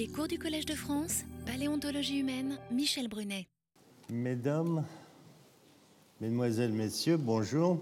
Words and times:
Les 0.00 0.08
cours 0.08 0.28
du 0.28 0.38
Collège 0.38 0.64
de 0.64 0.74
France, 0.74 1.24
Paléontologie 1.44 2.20
humaine, 2.20 2.58
Michel 2.70 3.06
Brunet. 3.06 3.46
Mesdames, 4.08 4.82
Mesdemoiselles, 6.22 6.72
Messieurs, 6.72 7.18
bonjour. 7.18 7.78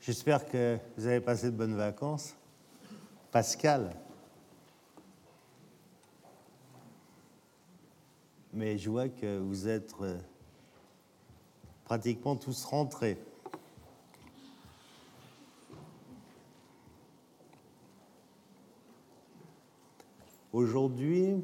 J'espère 0.00 0.48
que 0.48 0.78
vous 0.96 1.06
avez 1.06 1.20
passé 1.20 1.50
de 1.50 1.50
bonnes 1.50 1.76
vacances. 1.76 2.34
Pascal. 3.30 3.94
Mais 8.54 8.78
je 8.78 8.88
vois 8.88 9.10
que 9.10 9.38
vous 9.38 9.68
êtes 9.68 9.92
euh, 10.00 10.18
pratiquement 11.84 12.36
tous 12.36 12.64
rentrés. 12.64 13.18
Aujourd'hui, 20.56 21.34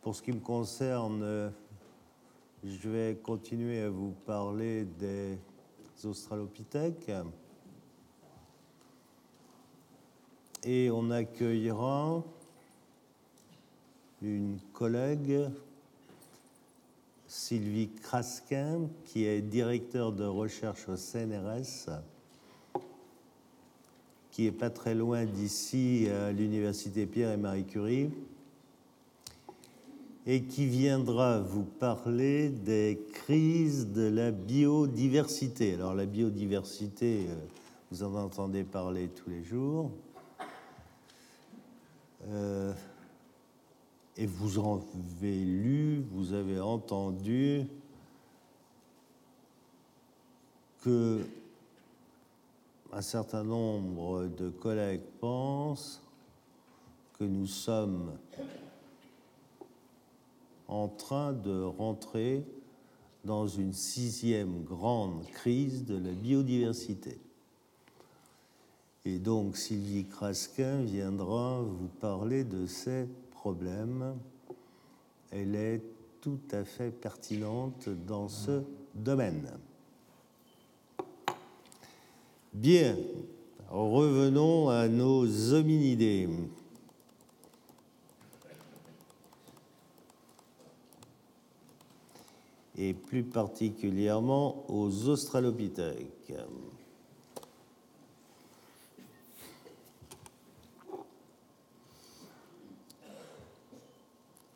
pour 0.00 0.14
ce 0.14 0.22
qui 0.22 0.30
me 0.30 0.38
concerne, 0.38 1.52
je 2.62 2.88
vais 2.88 3.16
continuer 3.16 3.80
à 3.80 3.90
vous 3.90 4.12
parler 4.26 4.84
des 4.84 5.40
australopithèques. 6.04 7.10
Et 10.62 10.88
on 10.92 11.10
accueillera 11.10 12.22
une 14.22 14.60
collègue, 14.72 15.50
Sylvie 17.26 17.90
Kraskin, 17.90 18.88
qui 19.04 19.24
est 19.24 19.42
directeur 19.42 20.12
de 20.12 20.26
recherche 20.26 20.88
au 20.88 20.94
CNRS 20.94 21.90
qui 24.30 24.46
est 24.46 24.52
pas 24.52 24.70
très 24.70 24.94
loin 24.94 25.24
d'ici, 25.24 26.08
à 26.08 26.32
l'Université 26.32 27.06
Pierre 27.06 27.32
et 27.32 27.36
Marie 27.36 27.64
Curie, 27.64 28.10
et 30.26 30.42
qui 30.42 30.66
viendra 30.66 31.40
vous 31.40 31.64
parler 31.64 32.50
des 32.50 33.00
crises 33.12 33.88
de 33.88 34.02
la 34.02 34.30
biodiversité. 34.30 35.74
Alors 35.74 35.94
la 35.94 36.06
biodiversité, 36.06 37.26
euh, 37.28 37.34
vous 37.90 38.02
en 38.02 38.14
entendez 38.14 38.62
parler 38.62 39.08
tous 39.08 39.30
les 39.30 39.42
jours. 39.42 39.90
Euh, 42.28 42.72
et 44.16 44.26
vous 44.26 44.58
en 44.58 44.84
avez 45.16 45.44
lu, 45.44 46.04
vous 46.12 46.34
avez 46.34 46.60
entendu 46.60 47.64
que 50.82 51.20
un 52.92 53.02
certain 53.02 53.44
nombre 53.44 54.26
de 54.26 54.50
collègues 54.50 55.04
pensent 55.20 56.02
que 57.18 57.24
nous 57.24 57.46
sommes 57.46 58.16
en 60.66 60.88
train 60.88 61.32
de 61.32 61.62
rentrer 61.62 62.44
dans 63.24 63.46
une 63.46 63.72
sixième 63.72 64.64
grande 64.64 65.24
crise 65.26 65.84
de 65.84 65.96
la 65.96 66.12
biodiversité. 66.12 67.20
Et 69.04 69.18
donc 69.18 69.56
Sylvie 69.56 70.06
Crasquin 70.06 70.82
viendra 70.82 71.62
vous 71.62 71.88
parler 72.00 72.44
de 72.44 72.66
ces 72.66 73.08
problèmes. 73.30 74.16
Elle 75.30 75.54
est 75.54 75.82
tout 76.20 76.40
à 76.50 76.64
fait 76.64 76.90
pertinente 76.90 77.88
dans 78.06 78.28
ce 78.28 78.62
domaine. 78.94 79.48
Bien, 82.52 82.96
revenons 83.68 84.68
à 84.68 84.88
nos 84.88 85.52
hominidés. 85.52 86.28
Et 92.76 92.92
plus 92.92 93.22
particulièrement 93.22 94.64
aux 94.68 95.08
australopithèques. 95.08 96.32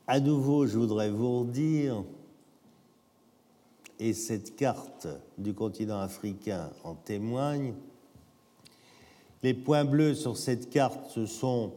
À 0.06 0.20
nouveau, 0.20 0.66
je 0.66 0.78
voudrais 0.78 1.10
vous 1.10 1.40
redire 1.40 2.04
et 3.98 4.12
cette 4.12 4.56
carte 4.56 5.06
du 5.38 5.54
continent 5.54 6.00
africain 6.00 6.70
en 6.82 6.94
témoigne. 6.94 7.74
Les 9.42 9.54
points 9.54 9.84
bleus 9.84 10.14
sur 10.14 10.36
cette 10.36 10.70
carte, 10.70 11.10
ce 11.10 11.26
sont 11.26 11.72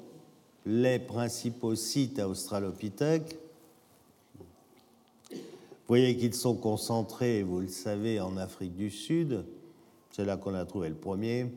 les 0.66 1.00
principaux 1.00 1.76
sites 1.76 2.20
à 2.20 2.28
Australopithèque. 2.28 3.38
Vous 5.32 5.94
voyez 5.94 6.18
qu'ils 6.18 6.34
sont 6.34 6.56
concentrés, 6.56 7.44
vous 7.44 7.62
le 7.62 7.68
savez, 7.68 8.20
en 8.20 8.36
Afrique 8.36 8.76
du 8.76 8.90
Sud. 8.90 9.46
C'est 10.12 10.26
là 10.26 10.36
qu'on 10.36 10.54
a 10.54 10.66
trouvé 10.66 10.90
le 10.90 10.96
premier. 10.96 11.52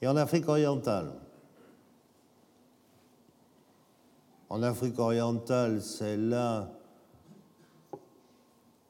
Et 0.00 0.08
en 0.08 0.16
Afrique 0.16 0.48
orientale. 0.48 1.12
En 4.48 4.62
Afrique 4.62 4.98
orientale, 4.98 5.80
c'est 5.80 6.16
là 6.16 6.70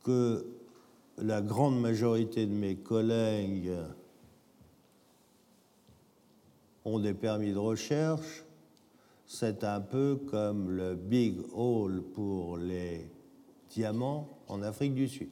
que 0.02 0.46
la 1.18 1.40
grande 1.40 1.80
majorité 1.80 2.46
de 2.46 2.52
mes 2.52 2.76
collègues 2.76 3.72
ont 6.84 6.98
des 6.98 7.14
permis 7.14 7.52
de 7.52 7.58
recherche. 7.58 8.44
C'est 9.26 9.64
un 9.64 9.80
peu 9.80 10.18
comme 10.30 10.70
le 10.70 10.94
Big 10.94 11.36
Hole 11.54 12.02
pour 12.14 12.56
les 12.56 13.06
diamants 13.70 14.28
en 14.48 14.62
Afrique 14.62 14.94
du 14.94 15.08
Sud. 15.08 15.28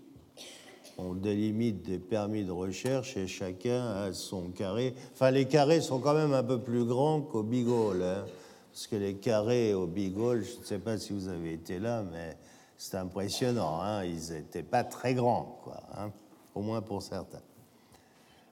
On 0.97 1.14
délimite 1.14 1.82
des 1.82 1.98
permis 1.98 2.44
de 2.44 2.50
recherche 2.50 3.16
et 3.16 3.26
chacun 3.26 3.86
a 3.86 4.12
son 4.12 4.50
carré. 4.50 4.94
Enfin, 5.12 5.30
les 5.30 5.47
carrés 5.47 5.80
sont 5.80 5.98
quand 5.98 6.14
même 6.14 6.34
un 6.34 6.42
peu 6.42 6.60
plus 6.60 6.84
grands 6.84 7.20
qu'au 7.20 7.42
Big 7.42 7.69
Hole. 7.69 8.03
Hein, 8.03 8.25
parce 8.70 8.86
que 8.86 8.97
les 8.97 9.14
carrés 9.14 9.75
au 9.75 9.86
Big 9.86 10.16
Hole, 10.19 10.44
je 10.44 10.60
ne 10.60 10.64
sais 10.64 10.78
pas 10.78 10.98
si 10.98 11.12
vous 11.12 11.28
avez 11.28 11.54
été 11.54 11.78
là, 11.78 12.04
mais 12.12 12.36
c'est 12.82 12.96
impressionnant, 12.96 13.82
hein 13.82 14.04
ils 14.04 14.32
n'étaient 14.32 14.62
pas 14.62 14.84
très 14.84 15.12
grands, 15.12 15.60
quoi, 15.64 15.82
hein 15.98 16.10
au 16.54 16.62
moins 16.62 16.80
pour 16.80 17.02
certains. 17.02 17.42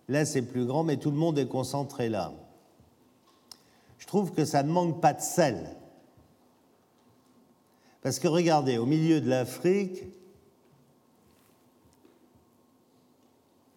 Là, 0.06 0.26
c'est 0.26 0.42
plus 0.42 0.66
grand, 0.66 0.84
mais 0.84 0.98
tout 0.98 1.10
le 1.10 1.16
monde 1.16 1.38
est 1.38 1.48
concentré 1.48 2.10
là. 2.10 2.34
Je 3.96 4.06
trouve 4.06 4.32
que 4.32 4.44
ça 4.44 4.62
ne 4.62 4.70
manque 4.70 5.00
pas 5.00 5.14
de 5.14 5.22
sel. 5.22 5.74
Parce 8.02 8.18
que 8.18 8.28
regardez, 8.28 8.76
au 8.76 8.84
milieu 8.84 9.22
de 9.22 9.30
l'Afrique, 9.30 10.04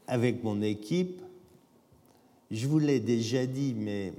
avec 0.06 0.44
mon 0.44 0.62
équipe, 0.62 1.22
je 2.52 2.68
vous 2.68 2.80
l'ai 2.80 3.00
déjà 3.00 3.46
dit, 3.46 3.74
mais 3.74 4.12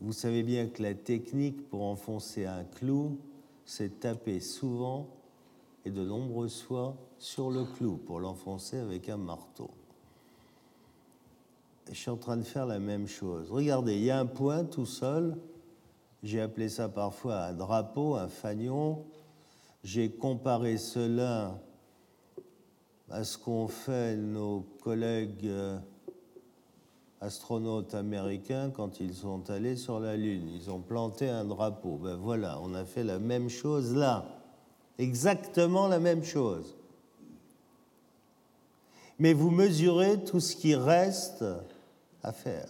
vous 0.00 0.14
savez 0.14 0.42
bien 0.42 0.66
que 0.66 0.82
la 0.82 0.94
technique 0.94 1.68
pour 1.68 1.82
enfoncer 1.82 2.46
un 2.46 2.64
clou, 2.64 3.18
c'est 3.70 4.00
taper 4.00 4.40
souvent 4.40 5.06
et 5.84 5.92
de 5.92 6.04
nombreuses 6.04 6.60
fois 6.60 6.96
sur 7.18 7.52
le 7.52 7.64
clou 7.64 7.98
pour 7.98 8.18
l'enfoncer 8.18 8.76
avec 8.76 9.08
un 9.08 9.16
marteau. 9.16 9.70
je 11.88 11.94
suis 11.94 12.10
en 12.10 12.16
train 12.16 12.36
de 12.36 12.42
faire 12.42 12.66
la 12.66 12.80
même 12.80 13.06
chose. 13.06 13.48
Regardez, 13.48 13.94
il 13.94 14.02
y 14.02 14.10
a 14.10 14.18
un 14.18 14.26
point 14.26 14.64
tout 14.64 14.86
seul. 14.86 15.36
J'ai 16.24 16.40
appelé 16.40 16.68
ça 16.68 16.88
parfois 16.88 17.44
un 17.44 17.52
drapeau, 17.52 18.16
un 18.16 18.26
fanion. 18.26 19.04
J'ai 19.84 20.10
comparé 20.10 20.76
cela 20.76 21.56
à 23.08 23.22
ce 23.22 23.38
qu'ont 23.38 23.68
fait 23.68 24.16
nos 24.16 24.62
collègues 24.82 25.46
euh, 25.46 25.78
astronautes 27.20 27.94
américains 27.94 28.70
quand 28.70 29.00
ils 29.00 29.14
sont 29.14 29.50
allés 29.50 29.76
sur 29.76 30.00
la 30.00 30.16
Lune. 30.16 30.48
Ils 30.54 30.70
ont 30.70 30.80
planté 30.80 31.28
un 31.28 31.44
drapeau. 31.44 31.98
Ben 32.02 32.16
voilà, 32.16 32.58
on 32.62 32.74
a 32.74 32.84
fait 32.84 33.04
la 33.04 33.18
même 33.18 33.50
chose 33.50 33.94
là. 33.94 34.24
Exactement 34.98 35.88
la 35.88 36.00
même 36.00 36.24
chose. 36.24 36.76
Mais 39.18 39.34
vous 39.34 39.50
mesurez 39.50 40.24
tout 40.24 40.40
ce 40.40 40.56
qui 40.56 40.74
reste 40.74 41.44
à 42.22 42.32
faire. 42.32 42.68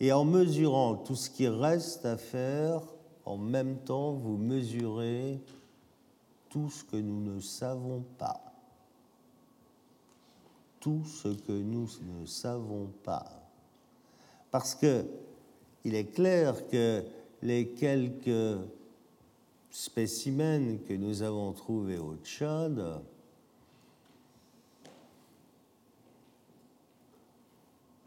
Et 0.00 0.12
en 0.12 0.24
mesurant 0.24 0.96
tout 0.96 1.16
ce 1.16 1.30
qui 1.30 1.48
reste 1.48 2.04
à 2.04 2.18
faire, 2.18 2.82
en 3.24 3.38
même 3.38 3.78
temps, 3.78 4.12
vous 4.12 4.36
mesurez 4.36 5.40
tout 6.50 6.68
ce 6.68 6.84
que 6.84 6.96
nous 6.96 7.20
ne 7.20 7.40
savons 7.40 8.04
pas 8.18 8.43
tout 10.84 11.02
ce 11.06 11.28
que 11.28 11.52
nous 11.52 11.88
ne 12.20 12.26
savons 12.26 12.90
pas. 13.04 13.24
Parce 14.50 14.74
que 14.74 15.06
il 15.82 15.94
est 15.94 16.14
clair 16.14 16.68
que 16.68 17.02
les 17.40 17.68
quelques 17.68 18.58
spécimens 19.70 20.76
que 20.86 20.92
nous 20.92 21.22
avons 21.22 21.52
trouvés 21.52 21.96
au 21.96 22.16
Tchad 22.22 23.00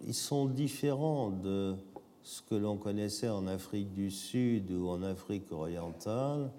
ils 0.05 0.13
sont 0.13 0.45
différents 0.45 1.31
de 1.31 1.75
ce 2.21 2.43
que 2.43 2.53
l'on 2.53 2.77
connaissait 2.77 3.29
en 3.29 3.47
Afrique 3.47 3.91
du 3.91 4.11
Sud 4.11 4.69
ou 4.69 4.87
en 4.89 5.01
Afrique 5.01 5.51
orientale. 5.51 6.51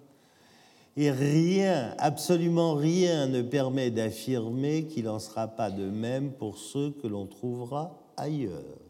Et 1.00 1.12
rien, 1.12 1.95
absolument 1.99 2.75
rien 2.75 3.29
ne 3.29 3.41
permet 3.41 3.93
d'affirmer 3.93 4.87
qu'il 4.87 5.05
n'en 5.05 5.21
sera 5.21 5.47
pas 5.47 5.71
de 5.71 5.89
même 5.89 6.33
pour 6.33 6.59
ceux 6.59 6.91
que 6.91 7.06
l'on 7.06 7.25
trouvera 7.27 7.97
ailleurs. 8.17 8.81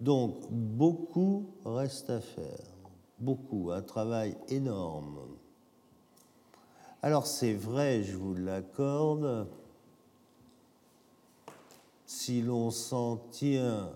Donc, 0.00 0.34
beaucoup 0.50 1.46
reste 1.64 2.10
à 2.10 2.20
faire, 2.20 2.66
beaucoup, 3.20 3.70
un 3.70 3.82
travail 3.82 4.36
énorme. 4.48 5.20
Alors 7.00 7.28
c'est 7.28 7.54
vrai, 7.54 8.02
je 8.02 8.16
vous 8.16 8.34
l'accorde, 8.34 9.46
si 12.06 12.42
l'on 12.42 12.72
s'en 12.72 13.18
tient 13.30 13.88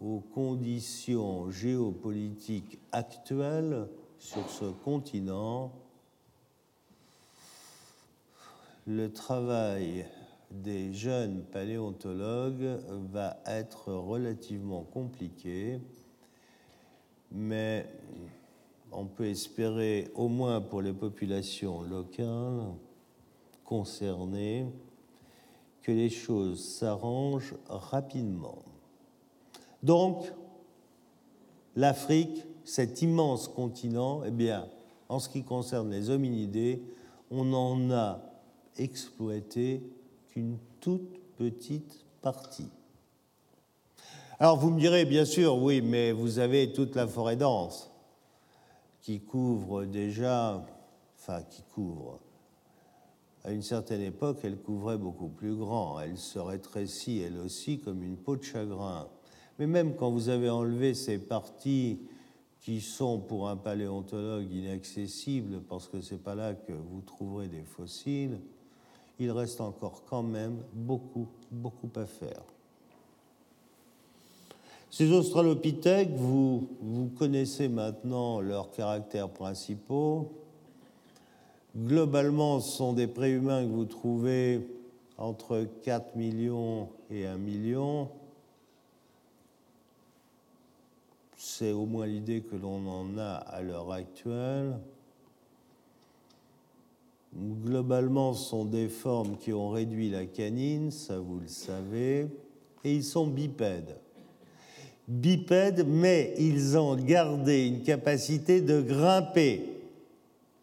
aux 0.00 0.20
conditions 0.20 1.50
géopolitiques 1.50 2.78
actuelles 2.92 3.88
sur 4.18 4.48
ce 4.48 4.66
continent, 4.66 5.72
le 8.86 9.12
travail 9.12 10.06
des 10.50 10.92
jeunes 10.92 11.42
paléontologues 11.44 12.78
va 13.12 13.36
être 13.46 13.92
relativement 13.92 14.82
compliqué, 14.82 15.80
mais 17.32 17.86
on 18.92 19.06
peut 19.06 19.26
espérer, 19.26 20.08
au 20.14 20.28
moins 20.28 20.60
pour 20.60 20.82
les 20.82 20.92
populations 20.92 21.82
locales 21.82 22.72
concernées, 23.64 24.66
que 25.82 25.92
les 25.92 26.10
choses 26.10 26.64
s'arrangent 26.64 27.54
rapidement. 27.68 28.62
Donc, 29.86 30.32
l'Afrique, 31.76 32.44
cet 32.64 33.02
immense 33.02 33.46
continent, 33.46 34.22
eh 34.26 34.32
bien, 34.32 34.66
en 35.08 35.20
ce 35.20 35.28
qui 35.28 35.44
concerne 35.44 35.92
les 35.92 36.10
hominidés, 36.10 36.82
on 37.30 37.44
n'en 37.44 37.92
a 37.92 38.20
exploité 38.78 39.88
qu'une 40.30 40.58
toute 40.80 41.20
petite 41.36 42.04
partie. 42.20 42.68
Alors 44.40 44.56
vous 44.56 44.70
me 44.70 44.80
direz, 44.80 45.04
bien 45.04 45.24
sûr, 45.24 45.56
oui, 45.56 45.80
mais 45.82 46.10
vous 46.10 46.40
avez 46.40 46.72
toute 46.72 46.96
la 46.96 47.06
forêt 47.06 47.36
dense 47.36 47.88
qui 49.02 49.20
couvre 49.20 49.84
déjà, 49.84 50.66
enfin 51.16 51.42
qui 51.42 51.62
couvre, 51.62 52.18
à 53.44 53.52
une 53.52 53.62
certaine 53.62 54.02
époque, 54.02 54.38
elle 54.42 54.58
couvrait 54.58 54.98
beaucoup 54.98 55.28
plus 55.28 55.54
grand. 55.54 56.00
Elle 56.00 56.18
se 56.18 56.40
rétrécit, 56.40 57.20
elle 57.20 57.38
aussi, 57.38 57.78
comme 57.78 58.02
une 58.02 58.16
peau 58.16 58.36
de 58.36 58.42
chagrin. 58.42 59.06
Mais 59.58 59.66
même 59.66 59.94
quand 59.94 60.10
vous 60.10 60.28
avez 60.28 60.50
enlevé 60.50 60.94
ces 60.94 61.18
parties 61.18 61.98
qui 62.60 62.80
sont 62.80 63.18
pour 63.18 63.48
un 63.48 63.56
paléontologue 63.56 64.52
inaccessibles, 64.52 65.60
parce 65.68 65.88
que 65.88 66.00
ce 66.00 66.14
n'est 66.14 66.20
pas 66.20 66.34
là 66.34 66.54
que 66.54 66.72
vous 66.72 67.00
trouverez 67.00 67.48
des 67.48 67.62
fossiles, 67.62 68.40
il 69.18 69.30
reste 69.30 69.60
encore 69.60 70.02
quand 70.08 70.22
même 70.22 70.58
beaucoup, 70.74 71.26
beaucoup 71.50 71.90
à 71.96 72.06
faire. 72.06 72.42
Ces 74.90 75.12
australopithèques, 75.12 76.14
vous, 76.14 76.68
connaissez 77.18 77.68
maintenant 77.68 78.40
leurs 78.40 78.70
caractères 78.70 79.28
principaux. 79.28 80.32
Globalement, 81.76 82.60
ce 82.60 82.78
sont 82.78 82.92
des 82.94 83.06
préhumains 83.06 83.64
que 83.64 83.70
vous 83.70 83.84
trouvez 83.84 84.66
entre 85.18 85.66
4 85.82 86.16
millions 86.16 86.88
et 87.10 87.26
1 87.26 87.36
million. 87.36 88.08
C'est 91.48 91.70
au 91.70 91.86
moins 91.86 92.06
l'idée 92.06 92.40
que 92.42 92.56
l'on 92.56 92.86
en 92.88 93.16
a 93.18 93.34
à 93.34 93.62
l'heure 93.62 93.92
actuelle. 93.92 94.78
Globalement, 97.64 98.34
ce 98.34 98.50
sont 98.50 98.64
des 98.64 98.88
formes 98.88 99.36
qui 99.38 99.52
ont 99.52 99.70
réduit 99.70 100.10
la 100.10 100.26
canine, 100.26 100.90
ça 100.90 101.18
vous 101.18 101.38
le 101.38 101.46
savez, 101.46 102.26
et 102.82 102.94
ils 102.94 103.04
sont 103.04 103.28
bipèdes. 103.28 103.96
Bipèdes, 105.06 105.86
mais 105.86 106.34
ils 106.36 106.76
ont 106.76 106.96
gardé 106.96 107.68
une 107.68 107.82
capacité 107.82 108.60
de 108.60 108.82
grimper. 108.82 109.80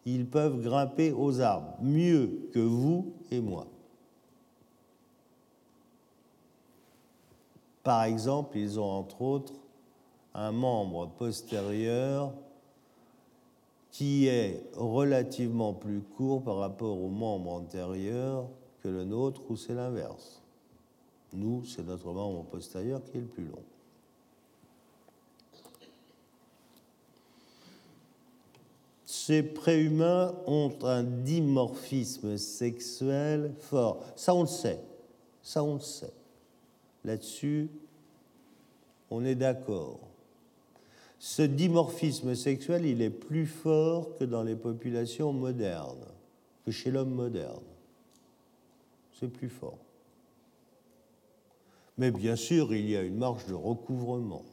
Ils 0.06 0.27
peuvent 0.27 0.62
grimper 0.62 1.13
aux 1.13 1.39
arbres, 1.39 1.77
mieux 1.81 2.50
que 2.53 2.59
vous 2.59 3.13
et 3.31 3.39
moi. 3.39 3.68
Par 7.83 8.03
exemple, 8.03 8.57
ils 8.57 8.79
ont 8.79 8.91
entre 8.91 9.21
autres 9.21 9.53
un 10.33 10.51
membre 10.51 11.07
postérieur 11.09 12.33
qui 13.91 14.27
est 14.27 14.63
relativement 14.75 15.74
plus 15.74 16.01
court 16.01 16.41
par 16.41 16.57
rapport 16.57 17.00
au 17.00 17.09
membre 17.09 17.51
antérieur 17.51 18.50
que 18.81 18.88
le 18.88 19.03
nôtre, 19.06 19.41
ou 19.50 19.56
c'est 19.56 19.75
l'inverse. 19.75 20.41
Nous, 21.31 21.63
c'est 21.65 21.85
notre 21.85 22.12
membre 22.12 22.44
postérieur 22.45 23.03
qui 23.03 23.18
est 23.18 23.21
le 23.21 23.27
plus 23.27 23.45
long. 23.45 23.63
Ces 29.06 29.44
préhumains 29.44 30.33
ont 30.47 30.74
un 30.81 31.03
dimorphisme 31.03 32.38
sexuel 32.38 33.53
fort. 33.59 34.03
Ça, 34.15 34.33
on 34.33 34.41
le 34.41 34.47
sait. 34.47 34.81
Ça, 35.41 35.63
on 35.63 35.75
le 35.75 35.79
sait. 35.79 36.12
Là-dessus, 37.06 37.69
on 39.09 39.24
est 39.24 39.36
d'accord 39.36 40.00
ce 41.23 41.41
dimorphisme 41.41 42.35
sexuel, 42.35 42.85
il 42.85 43.01
est 43.01 43.09
plus 43.09 43.45
fort 43.45 44.13
que 44.17 44.25
dans 44.25 44.43
les 44.43 44.57
populations 44.57 45.31
modernes, 45.31 46.05
que 46.65 46.71
chez 46.71 46.91
l'homme 46.91 47.13
moderne. 47.13 47.63
C'est 49.13 49.29
plus 49.29 49.47
fort. 49.47 49.77
Mais 51.97 52.11
bien 52.11 52.35
sûr, 52.35 52.73
il 52.75 52.89
y 52.89 52.97
a 52.97 53.01
une 53.03 53.15
marge 53.15 53.45
de 53.45 53.53
recouvrement. 53.53 54.43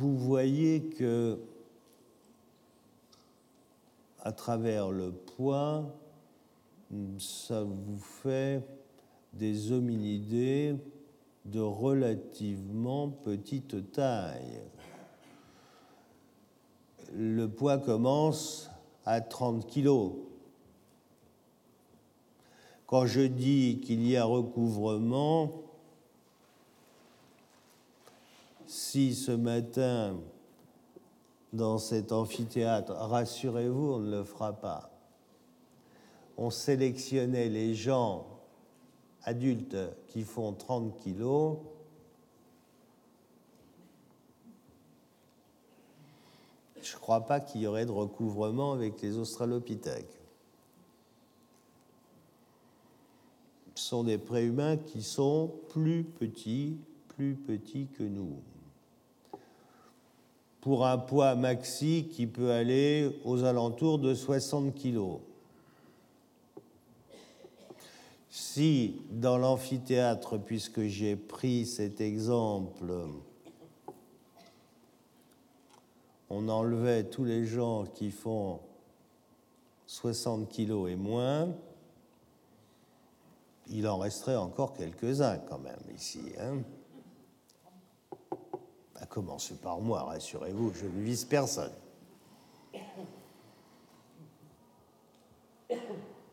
Vous 0.00 0.18
voyez 0.18 0.82
que, 0.82 1.38
à 4.18 4.32
travers 4.32 4.90
le 4.90 5.12
poids, 5.12 5.94
ça 7.20 7.62
vous 7.62 7.98
fait 7.98 8.64
des 9.32 9.70
hominidés 9.70 10.74
de 11.44 11.60
relativement 11.60 13.08
petite 13.08 13.92
taille. 13.92 14.60
Le 17.12 17.46
poids 17.46 17.78
commence 17.78 18.70
à 19.04 19.20
30 19.20 19.66
kg. 19.66 20.12
Quand 22.86 23.06
je 23.06 23.22
dis 23.22 23.80
qu'il 23.84 24.06
y 24.06 24.16
a 24.16 24.24
recouvrement, 24.24 25.52
si 28.66 29.14
ce 29.14 29.32
matin, 29.32 30.16
dans 31.52 31.78
cet 31.78 32.12
amphithéâtre, 32.12 32.92
rassurez-vous, 32.92 33.94
on 33.94 33.98
ne 33.98 34.10
le 34.18 34.24
fera 34.24 34.52
pas, 34.52 34.90
on 36.36 36.50
sélectionnait 36.50 37.48
les 37.48 37.74
gens 37.74 38.29
adultes 39.24 39.76
qui 40.08 40.22
font 40.22 40.52
30 40.52 40.96
kilos, 40.96 41.58
je 46.82 46.94
ne 46.94 47.00
crois 47.00 47.20
pas 47.20 47.40
qu'il 47.40 47.60
y 47.60 47.66
aurait 47.66 47.86
de 47.86 47.90
recouvrement 47.90 48.72
avec 48.72 49.00
les 49.02 49.16
australopithèques. 49.16 50.18
Ce 53.74 53.88
sont 53.88 54.04
des 54.04 54.18
préhumains 54.18 54.76
qui 54.76 55.02
sont 55.02 55.52
plus 55.70 56.04
petits, 56.04 56.76
plus 57.08 57.34
petits 57.34 57.86
que 57.96 58.02
nous. 58.02 58.36
Pour 60.60 60.86
un 60.86 60.98
poids 60.98 61.34
maxi 61.34 62.08
qui 62.10 62.26
peut 62.26 62.50
aller 62.50 63.10
aux 63.24 63.44
alentours 63.44 63.98
de 63.98 64.14
60 64.14 64.74
kilos. 64.74 65.20
Si 68.30 69.02
dans 69.10 69.36
l'amphithéâtre, 69.36 70.38
puisque 70.38 70.82
j'ai 70.82 71.16
pris 71.16 71.66
cet 71.66 72.00
exemple, 72.00 72.92
on 76.28 76.48
enlevait 76.48 77.04
tous 77.04 77.24
les 77.24 77.44
gens 77.44 77.84
qui 77.86 78.12
font 78.12 78.60
60 79.86 80.48
kilos 80.48 80.88
et 80.90 80.96
moins, 80.96 81.52
il 83.66 83.88
en 83.88 83.98
resterait 83.98 84.36
encore 84.36 84.74
quelques-uns 84.74 85.38
quand 85.38 85.58
même 85.58 85.82
ici. 85.94 86.20
Hein 86.38 86.62
à 89.00 89.06
commencer 89.06 89.54
par 89.54 89.80
moi, 89.80 90.02
rassurez-vous, 90.02 90.72
je 90.74 90.84
ne 90.84 91.02
vise 91.02 91.24
personne. 91.24 91.72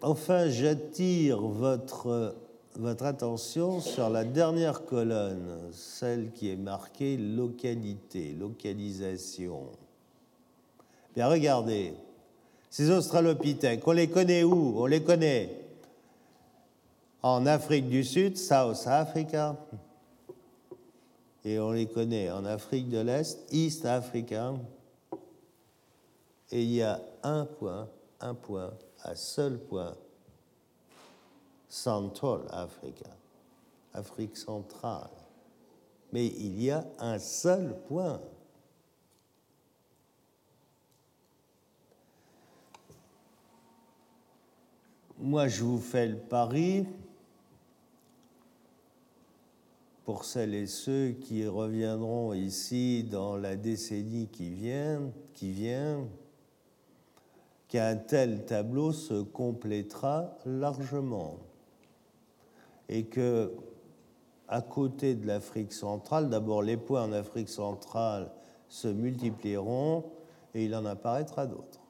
Enfin, 0.01 0.47
j'attire 0.49 1.39
votre, 1.39 2.35
attention 3.01 3.81
sur 3.81 4.09
la 4.09 4.23
dernière 4.23 4.85
colonne, 4.85 5.71
celle 5.71 6.31
qui 6.31 6.51
est 6.51 6.55
marquée 6.55 7.17
localité, 7.17 8.35
localisation. 8.39 9.63
Bien, 11.15 11.27
regardez, 11.27 11.95
ces 12.69 12.91
australopithèques, 12.91 13.87
on 13.87 13.91
les 13.91 14.07
connaît 14.07 14.43
où? 14.43 14.75
On 14.77 14.85
les 14.85 15.01
connaît 15.01 15.49
en 17.23 17.47
Afrique 17.47 17.89
du 17.89 18.03
Sud, 18.03 18.37
South 18.37 18.85
Africa, 18.85 19.55
et 21.43 21.59
on 21.59 21.71
les 21.71 21.87
connaît 21.87 22.29
en 22.29 22.45
Afrique 22.45 22.89
de 22.89 22.99
l'Est, 22.99 23.39
East 23.51 23.83
Africa, 23.87 24.53
et 26.51 26.61
il 26.61 26.71
y 26.71 26.83
a 26.83 27.01
un 27.23 27.45
point, 27.45 27.89
un 28.21 28.35
point, 28.35 28.71
un 29.03 29.15
seul 29.15 29.59
point, 29.59 29.95
Central 31.69 32.41
Africa, 32.49 33.09
Afrique 33.93 34.37
centrale. 34.37 35.09
Mais 36.11 36.27
il 36.27 36.61
y 36.61 36.71
a 36.71 36.85
un 36.99 37.19
seul 37.19 37.75
point. 37.87 38.21
Moi, 45.17 45.47
je 45.47 45.63
vous 45.63 45.79
fais 45.79 46.07
le 46.07 46.17
pari, 46.17 46.85
pour 50.07 50.23
celles 50.23 50.53
et 50.53 50.67
ceux 50.67 51.09
qui 51.09 51.45
reviendront 51.45 52.31
ici 52.31 53.03
dans 53.03 53.35
la 53.35 53.57
décennie 53.57 54.29
qui 54.29 54.49
vient, 54.49 55.11
qui 55.33 55.51
vient 55.51 56.07
qu'un 57.67 57.97
tel 57.97 58.45
tableau 58.45 58.91
se 58.91 59.21
complétera 59.21 60.37
largement 60.45 61.37
et 62.89 63.05
que 63.05 63.51
à 64.47 64.61
côté 64.61 65.15
de 65.15 65.27
l'Afrique 65.27 65.73
centrale, 65.73 66.29
d'abord 66.29 66.61
les 66.61 66.77
points 66.77 67.03
en 67.03 67.11
Afrique 67.11 67.49
centrale 67.49 68.31
se 68.69 68.87
multiplieront 68.87 70.05
et 70.53 70.65
il 70.65 70.75
en 70.75 70.85
apparaîtra 70.85 71.47
d'autres. 71.47 71.81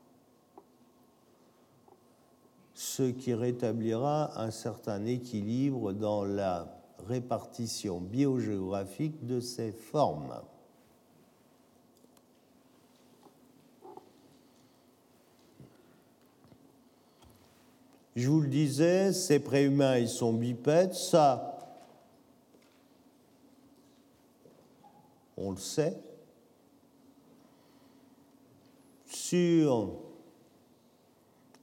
Ce 2.74 3.04
qui 3.04 3.34
rétablira 3.34 4.40
un 4.42 4.52
certain 4.52 5.06
équilibre 5.06 5.94
dans 5.94 6.24
la 6.24 6.68
répartition 7.08 8.00
biogéographique 8.00 9.26
de 9.26 9.40
ces 9.40 9.72
formes. 9.72 10.42
Je 18.18 18.28
vous 18.30 18.42
le 18.42 18.48
disais, 18.48 19.14
ces 19.14 19.40
préhumains, 19.40 20.00
ils 20.00 20.10
sont 20.10 20.34
bipèdes, 20.34 20.96
ça, 20.96 21.56
on 25.38 25.52
le 25.52 25.58
sait. 25.58 25.96
Sur 29.06 30.00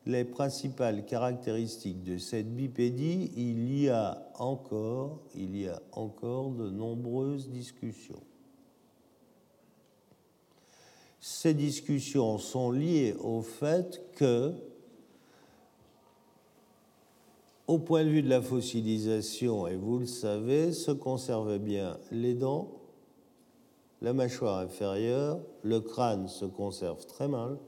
les 0.06 0.24
principales 0.24 1.04
caractéristiques 1.04 2.04
de 2.04 2.18
cette 2.18 2.54
bipédie, 2.54 3.32
il 3.36 3.76
y 3.76 3.88
a 3.88 4.24
encore, 4.36 5.22
il 5.34 5.56
y 5.56 5.66
a 5.66 5.82
encore 5.90 6.50
de 6.50 6.70
nombreuses 6.70 7.48
discussions. 7.48 8.22
Ces 11.18 11.52
discussions 11.52 12.38
sont 12.38 12.70
liées 12.70 13.16
au 13.18 13.42
fait 13.42 14.00
que, 14.14 14.54
au 17.66 17.78
point 17.78 18.04
de 18.04 18.10
vue 18.10 18.22
de 18.22 18.28
la 18.28 18.42
fossilisation, 18.42 19.66
et 19.66 19.76
vous 19.76 19.98
le 19.98 20.06
savez, 20.06 20.72
se 20.72 20.90
conservent 20.90 21.58
bien 21.58 21.98
les 22.10 22.34
dents, 22.34 22.68
la 24.02 24.12
mâchoire 24.12 24.58
inférieure, 24.58 25.40
le 25.62 25.80
crâne 25.80 26.28
se 26.28 26.44
conserve 26.44 27.06
très 27.06 27.28
mal, 27.28 27.58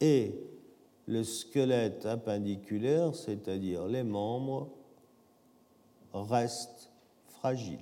et 0.00 0.34
le 1.06 1.24
squelette 1.24 2.04
appendiculaire, 2.04 3.14
c'est-à-dire 3.14 3.86
les 3.86 4.02
membres, 4.02 4.68
reste 6.12 6.90
fragile 7.28 7.80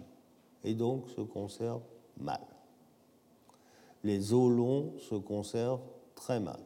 et 0.64 0.74
donc 0.74 1.08
se 1.10 1.20
conserve 1.20 1.82
mal. 2.18 2.40
Les 4.04 4.32
os 4.32 4.50
longs 4.50 4.92
se 4.98 5.16
conservent 5.16 5.82
très 6.14 6.38
mal. 6.38 6.60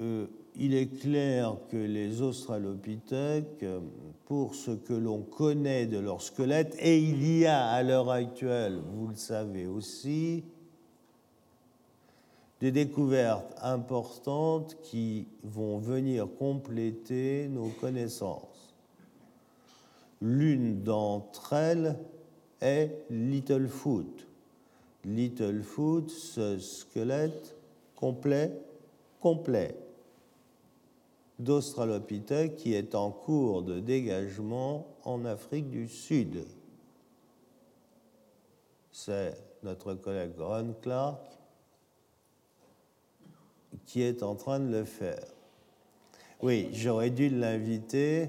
Euh, 0.00 0.26
il 0.60 0.74
est 0.74 0.88
clair 1.00 1.56
que 1.70 1.76
les 1.76 2.20
australopithèques, 2.20 3.64
pour 4.26 4.54
ce 4.54 4.72
que 4.72 4.92
l'on 4.92 5.22
connaît 5.22 5.86
de 5.86 5.98
leur 5.98 6.20
squelette, 6.20 6.76
et 6.80 6.98
il 6.98 7.38
y 7.38 7.46
a 7.46 7.66
à 7.66 7.82
l'heure 7.82 8.10
actuelle, 8.10 8.80
vous 8.92 9.06
le 9.06 9.14
savez 9.14 9.66
aussi, 9.66 10.42
des 12.60 12.72
découvertes 12.72 13.54
importantes 13.62 14.76
qui 14.82 15.28
vont 15.44 15.78
venir 15.78 16.26
compléter 16.38 17.46
nos 17.48 17.68
connaissances. 17.68 18.74
L'une 20.20 20.82
d'entre 20.82 21.52
elles 21.52 21.96
est 22.60 22.90
Littlefoot. 23.10 24.26
Littlefoot, 25.04 26.10
ce 26.10 26.58
squelette 26.58 27.54
complet, 27.94 28.52
complet 29.20 29.76
d'Australopithèque 31.38 32.56
qui 32.56 32.74
est 32.74 32.94
en 32.94 33.10
cours 33.10 33.62
de 33.62 33.80
dégagement 33.80 34.86
en 35.04 35.24
Afrique 35.24 35.70
du 35.70 35.88
Sud. 35.88 36.44
C'est 38.90 39.36
notre 39.62 39.94
collègue 39.94 40.38
Ron 40.38 40.74
Clark 40.82 41.20
qui 43.86 44.02
est 44.02 44.22
en 44.22 44.34
train 44.34 44.60
de 44.60 44.70
le 44.70 44.84
faire. 44.84 45.24
Oui, 46.40 46.68
j'aurais 46.72 47.10
dû 47.10 47.28
l'inviter 47.30 48.28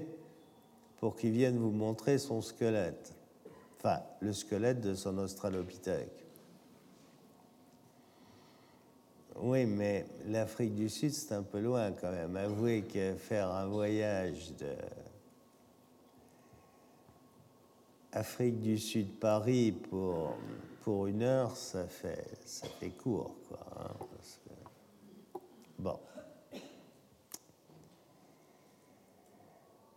pour 0.98 1.16
qu'il 1.16 1.32
vienne 1.32 1.58
vous 1.58 1.70
montrer 1.70 2.18
son 2.18 2.42
squelette, 2.42 3.14
enfin 3.78 4.00
le 4.20 4.32
squelette 4.32 4.80
de 4.80 4.94
son 4.94 5.18
australopithèque. 5.18 6.19
Oui, 9.42 9.64
mais 9.64 10.04
l'Afrique 10.26 10.74
du 10.74 10.90
Sud, 10.90 11.12
c'est 11.12 11.32
un 11.34 11.42
peu 11.42 11.60
loin 11.60 11.92
quand 11.92 12.10
même. 12.10 12.36
Avouez 12.36 12.82
que 12.82 13.14
faire 13.14 13.50
un 13.50 13.66
voyage 13.66 14.52
de 14.58 14.66
Afrique 18.12 18.60
du 18.60 18.76
Sud, 18.76 19.18
Paris 19.18 19.72
pour, 19.72 21.06
une 21.06 21.22
heure, 21.22 21.56
ça 21.56 21.86
fait, 21.86 22.26
ça 22.44 22.66
court. 23.02 23.36
Quoi, 23.48 23.60
hein. 23.78 24.06
Bon. 25.78 25.98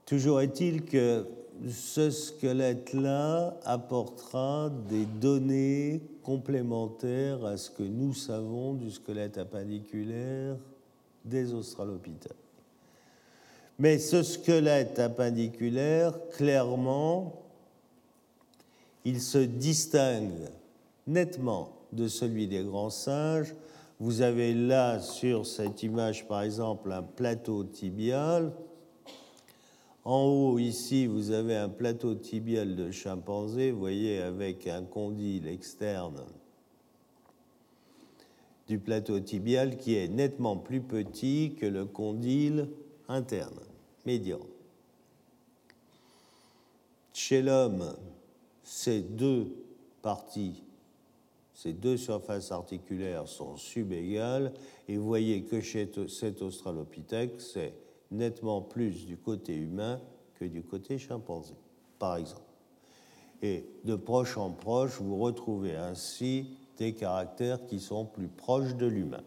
Toujours 0.05 0.39
est-il 0.39 0.85
que 0.85 1.27
ce 1.67 2.11
squelette-là 2.11 3.57
apportera 3.65 4.69
des 4.87 5.05
données 5.05 6.01
complémentaires 6.23 7.45
à 7.45 7.57
ce 7.57 7.69
que 7.69 7.83
nous 7.83 8.13
savons 8.13 8.73
du 8.73 8.89
squelette 8.89 9.37
appendiculaire 9.37 10.55
des 11.23 11.53
australopithèques. 11.53 12.31
Mais 13.79 13.99
ce 13.99 14.23
squelette 14.23 14.99
appendiculaire, 14.99 16.13
clairement, 16.31 17.43
il 19.05 19.21
se 19.21 19.37
distingue 19.37 20.49
nettement 21.05 21.69
de 21.91 22.07
celui 22.07 22.47
des 22.47 22.63
grands 22.63 22.89
singes 22.89 23.53
vous 24.03 24.21
avez 24.21 24.53
là 24.53 24.99
sur 24.99 25.45
cette 25.45 25.81
image, 25.81 26.27
par 26.27 26.41
exemple, 26.41 26.91
un 26.91 27.03
plateau 27.03 27.63
tibial. 27.63 28.51
En 30.05 30.23
haut, 30.25 30.59
ici, 30.59 31.05
vous 31.05 31.31
avez 31.31 31.55
un 31.55 31.69
plateau 31.69 32.15
tibial 32.15 32.75
de 32.75 32.91
chimpanzé, 32.91 33.71
vous 33.71 33.79
voyez, 33.79 34.21
avec 34.21 34.67
un 34.67 34.83
condyle 34.83 35.47
externe 35.47 36.23
du 38.67 38.79
plateau 38.79 39.19
tibial 39.19 39.77
qui 39.77 39.95
est 39.95 40.07
nettement 40.07 40.57
plus 40.57 40.81
petit 40.81 41.55
que 41.59 41.65
le 41.65 41.85
condyle 41.85 42.69
interne, 43.07 43.59
médian. 44.05 44.39
Chez 47.13 47.41
l'homme, 47.41 47.95
ces 48.63 49.01
deux 49.01 49.53
parties 50.01 50.63
ces 51.63 51.71
deux 51.71 51.97
surfaces 51.97 52.51
articulaires 52.51 53.27
sont 53.27 53.55
subégales 53.55 54.51
et 54.87 54.97
vous 54.97 55.05
voyez 55.05 55.43
que 55.43 55.61
chez 55.61 55.89
cet 56.09 56.41
australopithèque, 56.41 57.39
c'est 57.39 57.73
nettement 58.13 58.61
plus 58.61 59.05
du 59.05 59.17
côté 59.17 59.55
humain 59.55 59.99
que 60.35 60.45
du 60.45 60.63
côté 60.63 60.97
chimpanzé, 60.97 61.53
par 61.99 62.15
exemple. 62.17 62.41
Et 63.41 63.65
de 63.83 63.95
proche 63.95 64.37
en 64.37 64.51
proche, 64.51 65.01
vous 65.01 65.17
retrouvez 65.17 65.75
ainsi 65.75 66.57
des 66.77 66.93
caractères 66.93 67.65
qui 67.65 67.79
sont 67.79 68.05
plus 68.05 68.27
proches 68.27 68.75
de 68.75 68.85
l'humain. 68.85 69.23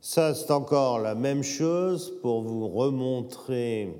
Ça, 0.00 0.34
c'est 0.34 0.50
encore 0.50 0.98
la 0.98 1.14
même 1.14 1.42
chose 1.42 2.12
pour 2.20 2.42
vous 2.42 2.68
remontrer 2.68 3.94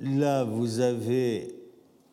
Là, 0.00 0.44
vous 0.44 0.78
avez 0.78 1.57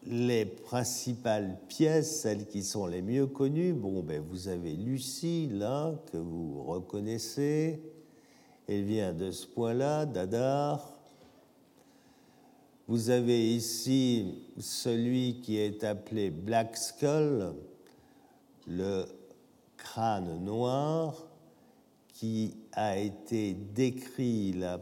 les 0.07 0.45
principales 0.45 1.57
pièces, 1.67 2.21
celles 2.21 2.45
qui 2.47 2.63
sont 2.63 2.85
les 2.85 3.01
mieux 3.01 3.27
connues. 3.27 3.73
Bon, 3.73 4.03
ben, 4.03 4.21
vous 4.21 4.47
avez 4.47 4.73
Lucie, 4.73 5.49
là, 5.51 5.93
que 6.11 6.17
vous 6.17 6.63
reconnaissez. 6.63 7.81
Elle 8.67 8.83
vient 8.83 9.13
de 9.13 9.31
ce 9.31 9.47
point-là, 9.47 10.05
d'Adar. 10.05 10.91
Vous 12.87 13.09
avez 13.09 13.55
ici 13.55 14.43
celui 14.59 15.41
qui 15.41 15.57
est 15.57 15.83
appelé 15.83 16.29
Black 16.29 16.77
Skull, 16.77 17.53
le 18.67 19.05
crâne 19.75 20.43
noir, 20.43 21.27
qui 22.13 22.55
a 22.73 22.97
été 22.97 23.53
décrit 23.53 24.53
là 24.53 24.79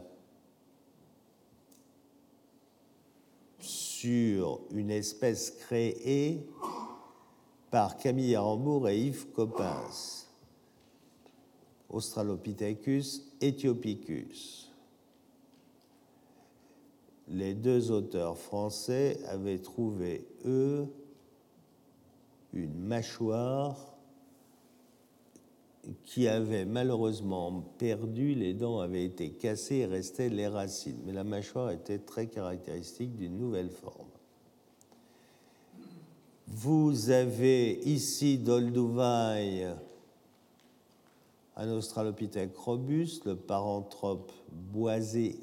sur 4.04 4.60
une 4.70 4.90
espèce 4.90 5.50
créée 5.50 6.46
par 7.70 7.96
Camille 7.96 8.34
Arambourg 8.34 8.86
et 8.90 9.00
Yves 9.00 9.28
Coppens, 9.32 10.26
Australopithecus 11.88 13.22
ethiopicus. 13.40 14.70
Les 17.28 17.54
deux 17.54 17.90
auteurs 17.90 18.36
français 18.36 19.20
avaient 19.26 19.60
trouvé, 19.60 20.28
eux, 20.44 20.86
une 22.52 22.78
mâchoire 22.78 23.93
qui 26.04 26.28
avait 26.28 26.64
malheureusement 26.64 27.62
perdu, 27.78 28.34
les 28.34 28.54
dents 28.54 28.80
avaient 28.80 29.04
été 29.04 29.30
cassées 29.30 29.76
et 29.76 29.86
restaient 29.86 30.28
les 30.28 30.48
racines. 30.48 31.00
Mais 31.04 31.12
la 31.12 31.24
mâchoire 31.24 31.70
était 31.70 31.98
très 31.98 32.26
caractéristique 32.26 33.16
d'une 33.16 33.38
nouvelle 33.38 33.70
forme. 33.70 34.08
Vous 36.46 37.10
avez 37.10 37.80
ici 37.84 38.38
d'Olduvai 38.38 39.74
un 41.56 41.70
Australopithèque 41.70 42.56
robuste, 42.56 43.26
le 43.26 43.36
paranthrope 43.36 44.32
boisei. 44.72 45.36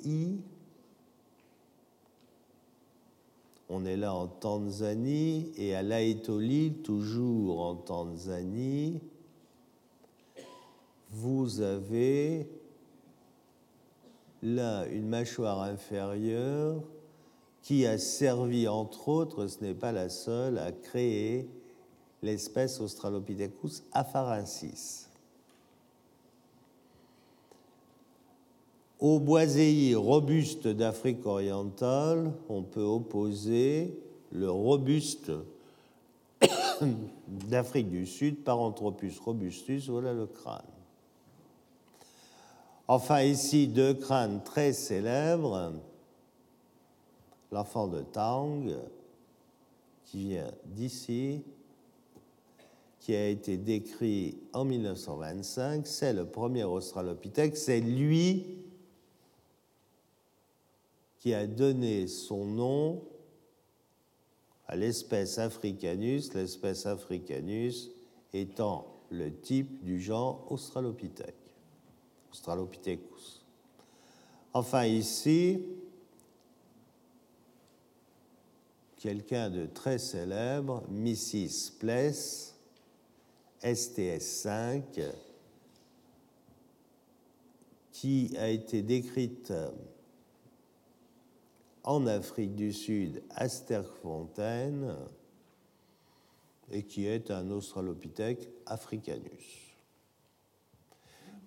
On 3.70 3.86
est 3.86 3.96
là 3.96 4.14
en 4.14 4.28
Tanzanie 4.28 5.54
et 5.56 5.74
à 5.74 5.82
Laetoli, 5.82 6.82
toujours 6.84 7.62
en 7.62 7.76
Tanzanie, 7.76 9.00
vous 11.12 11.62
avez 11.62 12.48
là 14.42 14.86
une 14.88 15.08
mâchoire 15.08 15.62
inférieure 15.62 16.82
qui 17.62 17.86
a 17.86 17.98
servi, 17.98 18.68
entre 18.68 19.10
autres, 19.10 19.48
ce 19.48 19.64
n'est 19.64 19.74
pas 19.74 19.92
la 19.92 20.10
seule, 20.10 20.58
à 20.58 20.72
créer 20.72 21.48
l'espèce 22.24 22.80
Australopithecus 22.80 23.84
afarensis. 23.92 25.08
Au 29.00 29.20
boiséi 29.20 29.96
robuste 29.96 30.68
d'Afrique 30.68 31.26
orientale, 31.26 32.32
on 32.50 32.62
peut 32.62 32.84
opposer 32.84 33.98
le 34.32 34.50
robuste 34.50 35.32
d'Afrique 37.28 37.90
du 37.90 38.06
Sud, 38.06 38.44
Paranthropus 38.44 39.20
robustus, 39.20 39.90
voilà 39.90 40.14
le 40.14 40.28
crâne. 40.28 40.62
Enfin, 42.94 43.22
ici, 43.22 43.70
deux 43.70 43.94
crânes 43.94 44.44
très 44.44 44.74
célèbres. 44.74 45.72
L'enfant 47.50 47.88
de 47.88 48.02
Tang, 48.02 48.70
qui 50.04 50.28
vient 50.28 50.52
d'ici, 50.66 51.42
qui 53.00 53.16
a 53.16 53.30
été 53.30 53.56
décrit 53.56 54.38
en 54.52 54.66
1925. 54.66 55.88
C'est 55.88 56.12
le 56.12 56.26
premier 56.26 56.66
Australopithèque. 56.66 57.56
C'est 57.56 57.80
lui 57.80 58.58
qui 61.20 61.34
a 61.34 61.48
donné 61.48 62.08
son 62.08 62.44
nom 62.44 63.04
à 64.68 64.76
l'espèce 64.76 65.38
Africanus, 65.38 66.34
l'espèce 66.34 66.86
Africanus 66.86 67.90
étant 68.34 68.86
le 69.10 69.34
type 69.34 69.82
du 69.82 70.02
genre 70.02 70.46
Australopithèque. 70.52 71.41
Australopithecus. 72.32 73.42
Enfin 74.54 74.86
ici, 74.86 75.66
quelqu'un 78.98 79.50
de 79.50 79.66
très 79.66 79.98
célèbre, 79.98 80.84
Mrs. 80.90 81.72
Pless, 81.80 82.56
STS5, 83.64 85.12
qui 87.92 88.34
a 88.38 88.50
été 88.50 88.82
décrite 88.82 89.54
en 91.84 92.08
Afrique 92.08 92.56
du 92.56 92.74
Sud 92.74 93.24
à 93.30 93.48
et 96.72 96.84
qui 96.84 97.06
est 97.06 97.32
un 97.32 97.52
Australopithèque 97.52 98.50
africanus. 98.66 99.61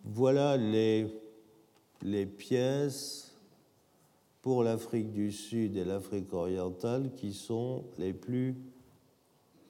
Voilà 0.04 0.58
les, 0.58 1.06
pièces 2.26 3.34
pour 4.42 4.62
l'Afrique 4.62 5.12
du 5.12 5.32
Sud 5.32 5.78
et 5.78 5.84
l'Afrique 5.84 6.32
orientale 6.34 7.10
qui 7.16 7.32
sont 7.32 7.84
les 7.98 8.12
plus 8.12 8.54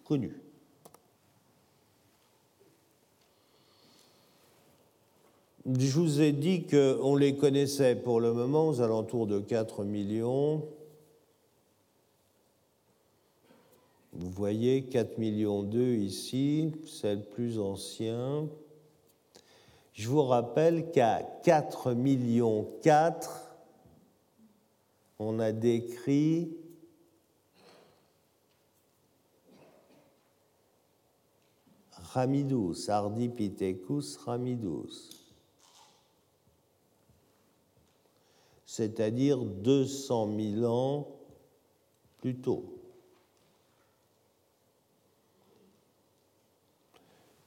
connues. 0.02 0.36
Je 5.66 5.98
vous 5.98 6.20
ai 6.20 6.32
dit 6.32 6.66
qu'on 6.66 7.14
les 7.14 7.36
connaissait 7.36 7.94
pour 7.94 8.20
le 8.20 8.32
moment 8.32 8.68
aux 8.68 8.80
alentours 8.80 9.28
de 9.28 9.38
4 9.38 9.84
millions. 9.84 10.64
Vous 14.12 14.30
voyez 14.30 14.82
4 14.82 15.16
millions 15.18 15.62
2 15.62 15.94
ici, 15.94 16.72
c'est 16.86 17.14
le 17.14 17.22
plus 17.22 17.60
ancien. 17.60 18.48
Je 19.94 20.08
vous 20.08 20.24
rappelle 20.24 20.90
qu'à 20.90 21.22
4 21.44 21.92
millions 21.92 22.68
4, 22.82 23.54
on 25.20 25.38
a 25.38 25.52
décrit 25.52 26.52
Ramidus, 31.92 32.88
Ardipithecus 32.88 34.16
ramidus, 34.16 35.10
c'est-à-dire 38.66 39.44
200 39.44 40.36
000 40.36 40.64
ans 40.64 41.08
plus 42.18 42.36
tôt. 42.40 42.80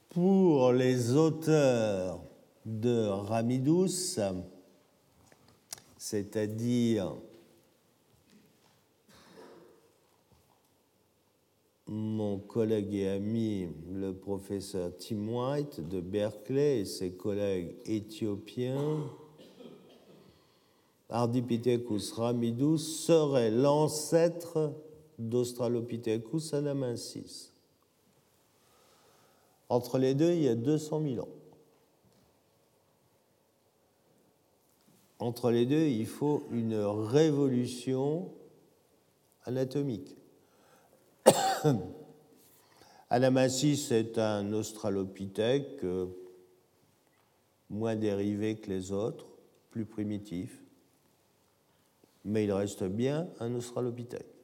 Pour 0.10 0.72
les 0.72 1.14
auteurs 1.14 2.22
de 2.68 3.08
Ramidus, 3.08 4.20
c'est-à-dire 5.98 7.16
mon 11.88 12.40
collègue 12.40 12.94
et 12.94 13.08
ami, 13.08 13.70
le 13.90 14.12
professeur 14.12 14.92
Tim 14.98 15.30
White 15.30 15.88
de 15.88 16.02
Berkeley 16.02 16.82
et 16.82 16.86
ses 16.86 17.14
collègues 17.14 17.74
éthiopiens, 17.86 19.10
Ardipithecus 21.10 22.12
ramidus 22.12 22.80
serait 22.80 23.50
l'ancêtre 23.50 24.74
d'Australopithecus 25.18 26.54
anamensis. 26.54 27.54
Entre 29.70 29.98
les 29.98 30.14
deux, 30.14 30.34
il 30.34 30.44
y 30.44 30.50
a 30.50 30.56
200 30.56 31.02
000 31.02 31.26
ans. 31.26 31.37
Entre 35.20 35.52
les 35.52 35.66
deux, 35.66 35.88
il 35.88 36.06
faut 36.06 36.44
une 36.52 36.76
révolution 36.76 38.32
anatomique. 39.46 40.16
Anamassis 43.10 43.88
est 43.92 44.18
un 44.18 44.52
australopithèque 44.54 45.84
euh, 45.84 46.08
moins 47.70 47.96
dérivé 47.96 48.58
que 48.58 48.70
les 48.70 48.92
autres, 48.92 49.26
plus 49.72 49.86
primitif, 49.86 50.62
mais 52.26 52.44
il 52.44 52.52
reste 52.52 52.84
bien 52.84 53.28
un 53.40 53.56
australopithèque. 53.56 54.38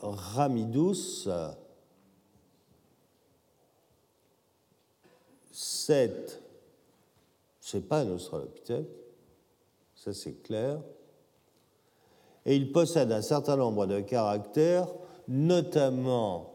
ramidus, 0.00 1.28
c'est, 5.52 6.40
c'est 7.70 7.86
pas 7.86 8.00
un 8.00 8.10
australopithèque, 8.10 8.88
ça 9.94 10.14
c'est 10.14 10.42
clair, 10.42 10.80
et 12.46 12.56
il 12.56 12.72
possède 12.72 13.12
un 13.12 13.20
certain 13.20 13.56
nombre 13.56 13.86
de 13.86 14.00
caractères, 14.00 14.88
notamment 15.28 16.54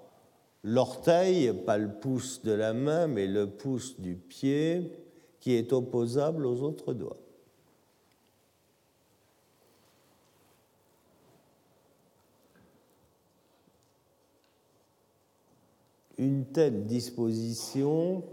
l'orteil, 0.63 1.54
pas 1.54 1.78
le 1.78 1.93
pouce 1.99 2.41
de 2.41 2.52
la 2.52 2.73
main, 2.73 3.06
mais 3.06 3.28
le 3.28 3.47
pouce 3.47 3.99
du 3.99 4.15
pied, 4.15 4.91
qui 5.39 5.54
est 5.54 5.71
opposable 5.71 6.47
aux 6.47 6.63
autres 6.63 6.93
doigts. 6.93 7.17
Une 16.17 16.45
telle 16.45 16.86
disposition 16.86 18.23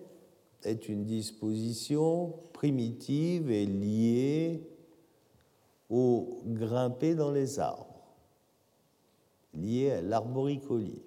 est 0.62 0.88
une 0.88 1.04
disposition 1.04 2.34
primitive 2.60 3.50
et 3.50 3.64
liée 3.64 4.60
au 5.88 6.42
grimper 6.44 7.14
dans 7.14 7.30
les 7.30 7.58
arbres, 7.58 8.02
liée 9.54 9.92
à 9.92 10.02
l'arboricolie. 10.02 11.00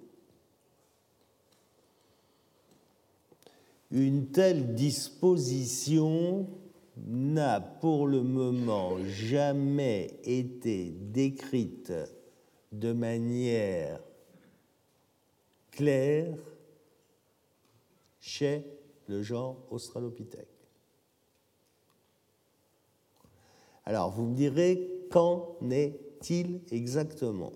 Une 3.92 4.32
telle 4.32 4.74
disposition 4.74 6.48
n'a 6.96 7.60
pour 7.60 8.08
le 8.08 8.24
moment 8.24 8.98
jamais 9.06 10.18
été 10.24 10.90
décrite 10.90 11.92
de 12.72 12.92
manière 12.92 14.00
claire 15.70 16.36
chez 18.18 18.64
le 19.06 19.22
genre 19.22 19.68
Australopithèque. 19.70 20.53
Alors, 23.86 24.10
vous 24.10 24.24
me 24.24 24.34
direz, 24.34 24.90
qu'en 25.10 25.56
est-il 25.70 26.60
exactement? 26.70 27.52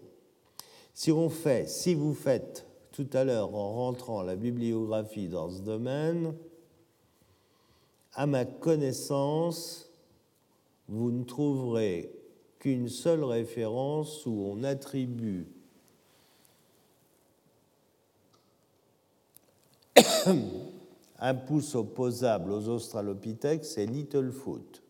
Si 0.95 1.11
vous 1.11 2.15
faites 2.15 2.67
tout 2.93 3.09
à 3.13 3.25
l'heure 3.25 3.55
en 3.55 3.73
rentrant 3.75 4.23
la 4.23 4.37
bibliographie 4.37 5.29
dans 5.29 5.49
ce 5.51 5.61
domaine, 5.61 6.35
à 8.15 8.27
ma 8.27 8.45
connaissance, 8.45 9.91
vous 10.89 11.11
ne 11.11 11.23
trouverez 11.25 12.11
qu'une 12.59 12.89
seule 12.89 13.23
référence 13.23 14.27
où 14.27 14.45
on 14.51 14.65
attribue 14.65 15.47
un 21.19 21.35
pouce 21.35 21.75
opposable 21.75 22.51
aux 22.51 22.69
australopithèques, 22.69 23.65
c'est 23.65 23.87
Littlefoot. 23.87 24.83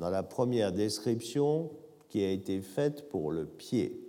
Dans 0.00 0.08
la 0.08 0.22
première 0.22 0.72
description 0.72 1.70
qui 2.08 2.24
a 2.24 2.30
été 2.30 2.62
faite 2.62 3.10
pour 3.10 3.30
le 3.32 3.44
pied. 3.44 4.00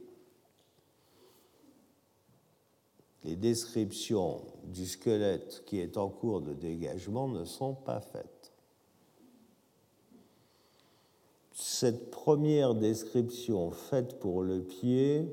Les 3.26 3.36
descriptions 3.36 4.42
du 4.64 4.88
squelette 4.88 5.64
qui 5.66 5.80
est 5.80 5.98
en 5.98 6.08
cours 6.08 6.40
de 6.40 6.54
dégagement 6.54 7.28
ne 7.28 7.44
sont 7.44 7.74
pas 7.74 8.00
faites. 8.00 8.54
Cette 11.52 12.10
première 12.10 12.74
description 12.74 13.72
faite 13.72 14.18
pour 14.18 14.44
le 14.44 14.62
pied 14.62 15.28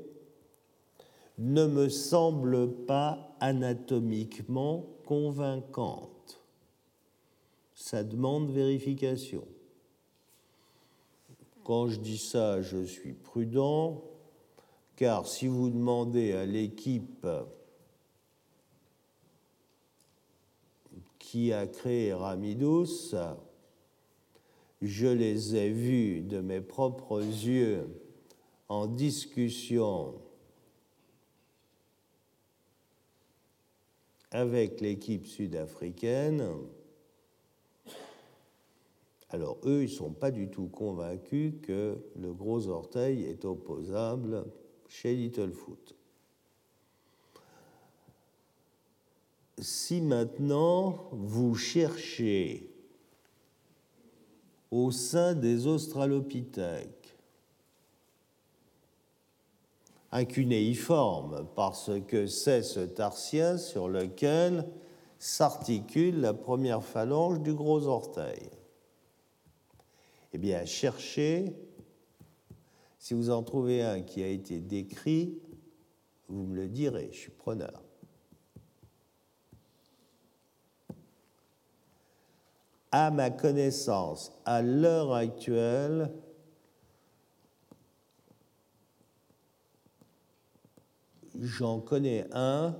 ne 1.37 1.67
me 1.67 1.87
semble 1.87 2.69
pas 2.85 3.33
anatomiquement 3.39 4.85
convaincante. 5.05 6.41
Ça 7.75 8.03
demande 8.03 8.51
vérification. 8.51 9.45
Quand 11.69 11.85
je 11.87 11.99
dis 11.99 12.17
ça, 12.17 12.63
je 12.63 12.83
suis 12.83 13.13
prudent, 13.13 14.03
car 14.95 15.27
si 15.27 15.45
vous 15.45 15.69
demandez 15.69 16.33
à 16.33 16.43
l'équipe 16.43 17.27
qui 21.19 21.53
a 21.53 21.67
créé 21.67 22.11
Ramidus, 22.11 23.13
je 24.81 25.05
les 25.05 25.55
ai 25.57 25.69
vus 25.69 26.21
de 26.21 26.39
mes 26.39 26.59
propres 26.59 27.21
yeux 27.21 27.87
en 28.67 28.87
discussion 28.87 30.15
avec 34.31 34.81
l'équipe 34.81 35.27
sud-africaine, 35.27 36.49
alors 39.31 39.57
eux, 39.65 39.83
ils 39.83 39.91
ne 39.91 39.95
sont 39.95 40.11
pas 40.11 40.31
du 40.31 40.49
tout 40.49 40.67
convaincus 40.67 41.53
que 41.61 41.97
le 42.15 42.33
gros 42.33 42.67
orteil 42.67 43.25
est 43.25 43.45
opposable 43.45 44.45
chez 44.87 45.15
Littlefoot. 45.15 45.95
Si 49.59 50.01
maintenant 50.01 51.09
vous 51.11 51.53
cherchez 51.53 52.71
au 54.71 54.91
sein 54.91 55.35
des 55.35 55.67
australopithèques 55.67 57.17
un 60.11 60.25
cunéiforme, 60.25 61.47
parce 61.55 61.91
que 62.07 62.25
c'est 62.25 62.63
ce 62.63 62.79
tarsien 62.79 63.59
sur 63.59 63.87
lequel 63.87 64.67
s'articule 65.19 66.19
la 66.19 66.33
première 66.33 66.83
phalange 66.83 67.41
du 67.41 67.53
gros 67.53 67.85
orteil. 67.85 68.49
Eh 70.33 70.37
bien, 70.37 70.65
cherchez, 70.65 71.53
si 72.97 73.13
vous 73.13 73.29
en 73.29 73.43
trouvez 73.43 73.81
un 73.81 74.01
qui 74.01 74.21
a 74.23 74.27
été 74.27 74.59
décrit, 74.59 75.39
vous 76.27 76.43
me 76.43 76.55
le 76.55 76.67
direz, 76.67 77.09
je 77.11 77.17
suis 77.17 77.31
preneur. 77.31 77.83
À 82.91 83.11
ma 83.11 83.29
connaissance, 83.29 84.31
à 84.45 84.61
l'heure 84.61 85.13
actuelle, 85.13 86.11
J'en 91.41 91.79
connais 91.79 92.27
un, 92.33 92.75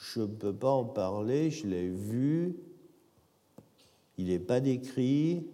je 0.00 0.22
ne 0.22 0.26
peux 0.26 0.52
pas 0.52 0.70
en 0.70 0.84
parler, 0.84 1.52
je 1.52 1.68
l'ai 1.68 1.88
vu, 1.88 2.56
il 4.18 4.26
n'est 4.26 4.40
pas 4.40 4.58
décrit. 4.58 5.46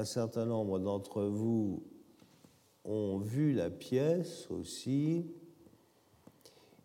Un 0.00 0.06
certain 0.06 0.46
nombre 0.46 0.78
d'entre 0.78 1.24
vous 1.24 1.82
ont 2.86 3.18
vu 3.18 3.52
la 3.52 3.68
pièce 3.68 4.50
aussi. 4.50 5.26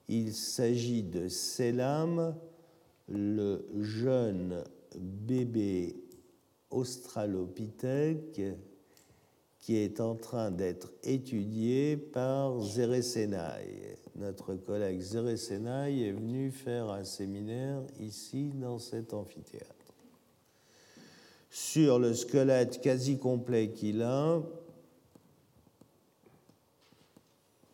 Il 0.10 0.34
s'agit 0.34 1.02
de 1.02 1.30
Selam, 1.30 2.36
le 3.08 3.66
jeune 3.80 4.66
bébé 4.98 5.96
australopithèque 6.70 8.42
qui 9.60 9.78
est 9.78 10.02
en 10.02 10.16
train 10.16 10.52
d'être 10.52 10.92
étudié 11.02 11.96
par 11.96 12.60
Zeresenai. 12.60 13.96
Notre 14.16 14.56
collègue 14.56 15.00
Zeresenai 15.00 16.02
est 16.02 16.12
venu 16.12 16.52
faire 16.52 16.90
un 16.90 17.06
séminaire 17.06 17.82
ici 17.98 18.52
dans 18.56 18.78
cet 18.78 19.14
amphithéâtre. 19.14 19.75
Sur 21.56 22.00
le 22.00 22.14
squelette 22.14 22.82
quasi 22.82 23.18
complet 23.18 23.70
qu'il 23.70 24.02
a, 24.02 24.42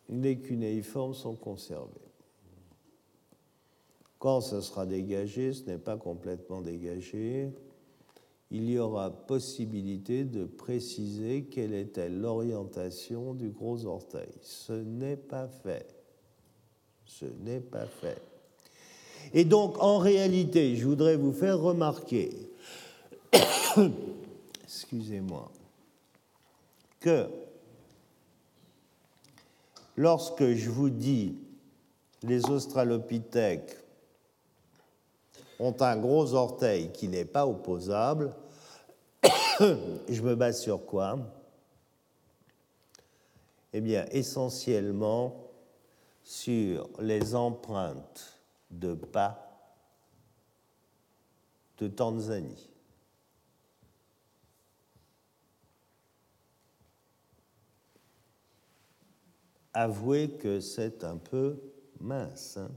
les 0.08 0.38
cunéiformes 0.38 1.14
sont 1.14 1.34
conservés. 1.34 1.90
Quand 4.20 4.40
ce 4.40 4.60
sera 4.60 4.86
dégagé, 4.86 5.52
ce 5.52 5.64
n'est 5.64 5.78
pas 5.78 5.96
complètement 5.96 6.60
dégagé, 6.60 7.50
il 8.52 8.70
y 8.70 8.78
aura 8.78 9.10
possibilité 9.10 10.22
de 10.22 10.44
préciser 10.44 11.46
quelle 11.50 11.74
était 11.74 12.08
l'orientation 12.08 13.34
du 13.34 13.48
gros 13.48 13.84
orteil. 13.84 14.30
Ce 14.42 14.74
n'est 14.74 15.16
pas 15.16 15.48
fait. 15.48 15.88
Ce 17.04 17.26
n'est 17.26 17.58
pas 17.58 17.86
fait. 17.86 18.22
Et 19.34 19.44
donc, 19.44 19.82
en 19.82 19.98
réalité, 19.98 20.76
je 20.76 20.86
voudrais 20.86 21.16
vous 21.16 21.32
faire 21.32 21.58
remarquer, 21.58 22.30
excusez-moi, 24.64 25.50
que 27.00 27.28
lorsque 29.96 30.52
je 30.52 30.70
vous 30.70 30.90
dis 30.90 31.36
les 32.22 32.48
australopithèques 32.50 33.76
ont 35.58 35.76
un 35.80 35.96
gros 35.96 36.34
orteil 36.34 36.92
qui 36.92 37.08
n'est 37.08 37.24
pas 37.24 37.46
opposable, 37.46 38.34
je 39.60 40.22
me 40.22 40.34
base 40.34 40.60
sur 40.60 40.84
quoi? 40.84 41.18
Eh 43.72 43.80
bien, 43.80 44.04
essentiellement 44.10 45.50
sur 46.22 46.88
les 47.00 47.34
empreintes 47.34 48.38
de 48.70 48.94
pas 48.94 49.48
de 51.78 51.88
Tanzanie. 51.88 52.71
Avouez 59.74 60.30
que 60.30 60.60
c'est 60.60 61.04
un 61.04 61.16
peu 61.16 61.56
mince. 62.00 62.58
Hein. 62.58 62.70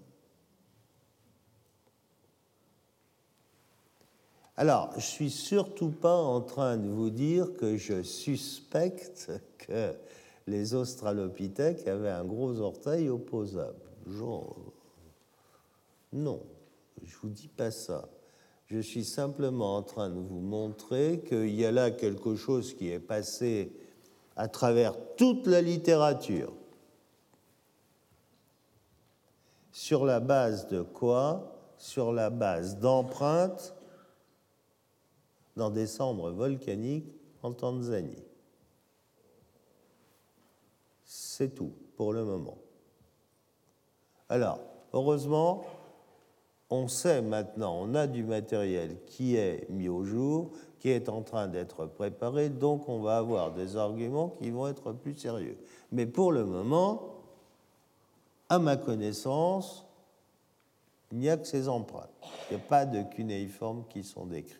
Alors, 4.58 4.93
je 4.95 5.01
suis 5.01 5.29
surtout 5.29 5.89
pas 5.89 6.15
en 6.15 6.39
train 6.39 6.77
de 6.77 6.88
vous 6.88 7.10
dire 7.10 7.53
que 7.58 7.75
je 7.75 8.03
suspecte 8.03 9.29
que 9.58 9.93
les 10.47 10.73
australopithèques 10.73 11.86
avaient 11.88 12.10
un 12.10 12.23
gros 12.23 12.62
orteil 12.62 13.10
opposable. 13.10 13.81
Genre, 14.08 14.55
non, 16.13 16.41
je 17.03 17.15
vous 17.21 17.29
dis 17.29 17.49
pas 17.49 17.71
ça. 17.71 18.08
Je 18.67 18.79
suis 18.79 19.03
simplement 19.03 19.75
en 19.75 19.84
train 19.84 20.10
de 20.10 20.19
vous 20.19 20.39
montrer 20.39 21.21
qu'il 21.27 21.53
y 21.53 21.65
a 21.65 21.71
là 21.71 21.91
quelque 21.91 22.36
chose 22.36 22.73
qui 22.73 22.89
est 22.89 22.99
passé 22.99 23.73
à 24.38 24.47
travers 24.47 24.95
toute 25.17 25.47
la 25.47 25.62
littérature. 25.62 26.53
Sur 29.76 30.06
la 30.06 30.22
base 30.22 30.70
de 30.70 30.82
quoi? 30.84 31.52
Sur 31.78 32.14
la 32.14 32.30
base 32.30 32.80
d'empreintes 32.80 33.76
dans 35.58 35.70
des 35.70 35.86
cendres 35.86 36.32
volcaniques 36.32 37.14
en 37.44 37.52
Tanzanie. 37.52 38.24
C'est 41.04 41.54
tout 41.54 41.74
pour 41.98 42.14
le 42.14 42.24
moment. 42.24 42.58
Alors, 44.30 44.62
heureusement, 44.94 45.66
on 46.70 46.88
sait 46.88 47.22
maintenant, 47.22 47.78
on 47.78 47.96
a 47.96 48.08
du 48.08 48.24
matériel 48.24 49.04
qui 49.08 49.36
est 49.36 49.70
mis 49.70 49.90
au 49.90 50.06
jour, 50.06 50.52
qui 50.80 50.88
est 50.88 51.10
en 51.10 51.22
train 51.22 51.50
d'être 51.50 51.86
préparé, 51.86 52.48
donc 52.48 52.88
on 52.88 53.02
va 53.02 53.18
avoir 53.18 53.52
des 53.52 53.76
arguments 53.76 54.30
qui 54.30 54.52
vont 54.52 54.70
être 54.70 54.94
plus 54.94 55.16
sérieux. 55.16 55.58
Mais 55.92 56.06
pour 56.06 56.32
le 56.32 56.46
moment, 56.46 57.14
à 58.49 58.60
ma 58.60 58.77
connaissance, 58.77 59.86
il 61.12 61.19
n'y 61.19 61.29
a 61.29 61.38
que 61.38 61.47
ces 61.47 61.67
empreintes. 61.67 62.10
Il 62.49 62.58
n'y 62.58 62.63
a 62.63 62.65
pas 62.65 62.86
de 62.86 63.01
cunéiformes 63.03 63.86
qui 63.89 64.03
sont 64.03 64.25
décrits. 64.25 64.60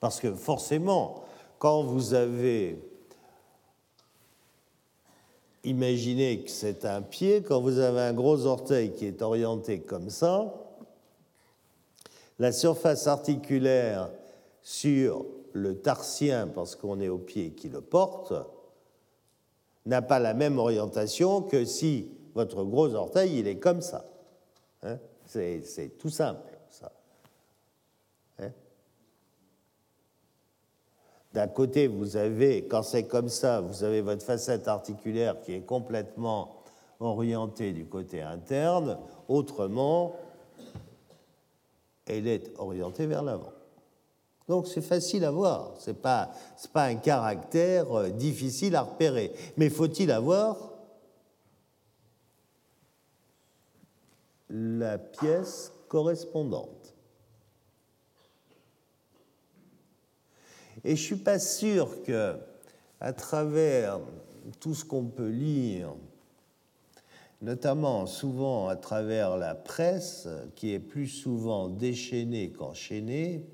Parce 0.00 0.20
que 0.20 0.34
forcément, 0.34 1.24
quand 1.58 1.82
vous 1.82 2.14
avez 2.14 2.78
imaginez 5.66 6.42
que 6.42 6.50
c'est 6.50 6.84
un 6.84 7.02
pied, 7.02 7.42
quand 7.42 7.60
vous 7.60 7.78
avez 7.78 8.00
un 8.00 8.12
gros 8.12 8.46
orteil 8.46 8.92
qui 8.92 9.04
est 9.04 9.20
orienté 9.20 9.80
comme 9.80 10.10
ça, 10.10 10.54
la 12.38 12.52
surface 12.52 13.06
articulaire 13.06 14.10
sur 14.62 15.26
le 15.52 15.76
tarsien, 15.76 16.46
parce 16.46 16.76
qu'on 16.76 17.00
est 17.00 17.08
au 17.08 17.18
pied 17.18 17.50
qui 17.50 17.68
le 17.68 17.80
porte, 17.80 18.32
n'a 19.86 20.02
pas 20.02 20.18
la 20.18 20.34
même 20.34 20.58
orientation 20.58 21.42
que 21.42 21.64
si 21.64 22.10
votre 22.34 22.64
gros 22.64 22.94
orteil, 22.94 23.38
il 23.38 23.46
est 23.46 23.58
comme 23.58 23.80
ça. 23.80 24.04
Hein. 24.82 24.98
c'est 25.24 25.98
tout 25.98 26.10
simple. 26.10 26.56
D'un 31.36 31.48
côté, 31.48 31.86
vous 31.86 32.16
avez, 32.16 32.64
quand 32.64 32.82
c'est 32.82 33.04
comme 33.04 33.28
ça, 33.28 33.60
vous 33.60 33.84
avez 33.84 34.00
votre 34.00 34.24
facette 34.24 34.68
articulaire 34.68 35.38
qui 35.42 35.52
est 35.52 35.66
complètement 35.66 36.62
orientée 36.98 37.74
du 37.74 37.84
côté 37.84 38.22
interne. 38.22 38.96
Autrement, 39.28 40.16
elle 42.06 42.26
est 42.26 42.58
orientée 42.58 43.04
vers 43.04 43.22
l'avant. 43.22 43.52
Donc 44.48 44.68
c'est 44.68 44.82
facile 44.82 45.24
à 45.24 45.30
voir, 45.30 45.74
ce 45.78 45.90
n'est 45.90 45.96
pas, 45.96 46.30
pas 46.72 46.84
un 46.84 46.94
caractère 46.94 47.92
euh, 47.92 48.10
difficile 48.10 48.76
à 48.76 48.82
repérer. 48.82 49.32
Mais 49.56 49.68
faut-il 49.70 50.12
avoir 50.12 50.72
la 54.48 54.98
pièce 54.98 55.72
correspondante? 55.88 56.94
Et 60.84 60.94
je 60.94 61.02
ne 61.02 61.06
suis 61.06 61.16
pas 61.16 61.40
sûr 61.40 62.04
que, 62.04 62.36
à 63.00 63.12
travers 63.12 63.98
tout 64.60 64.74
ce 64.74 64.84
qu'on 64.84 65.06
peut 65.06 65.28
lire, 65.28 65.92
notamment 67.42 68.06
souvent 68.06 68.68
à 68.68 68.76
travers 68.76 69.36
la 69.36 69.56
presse, 69.56 70.28
qui 70.54 70.72
est 70.72 70.78
plus 70.78 71.08
souvent 71.08 71.68
déchaînée 71.68 72.52
qu'enchaînée, 72.52 73.44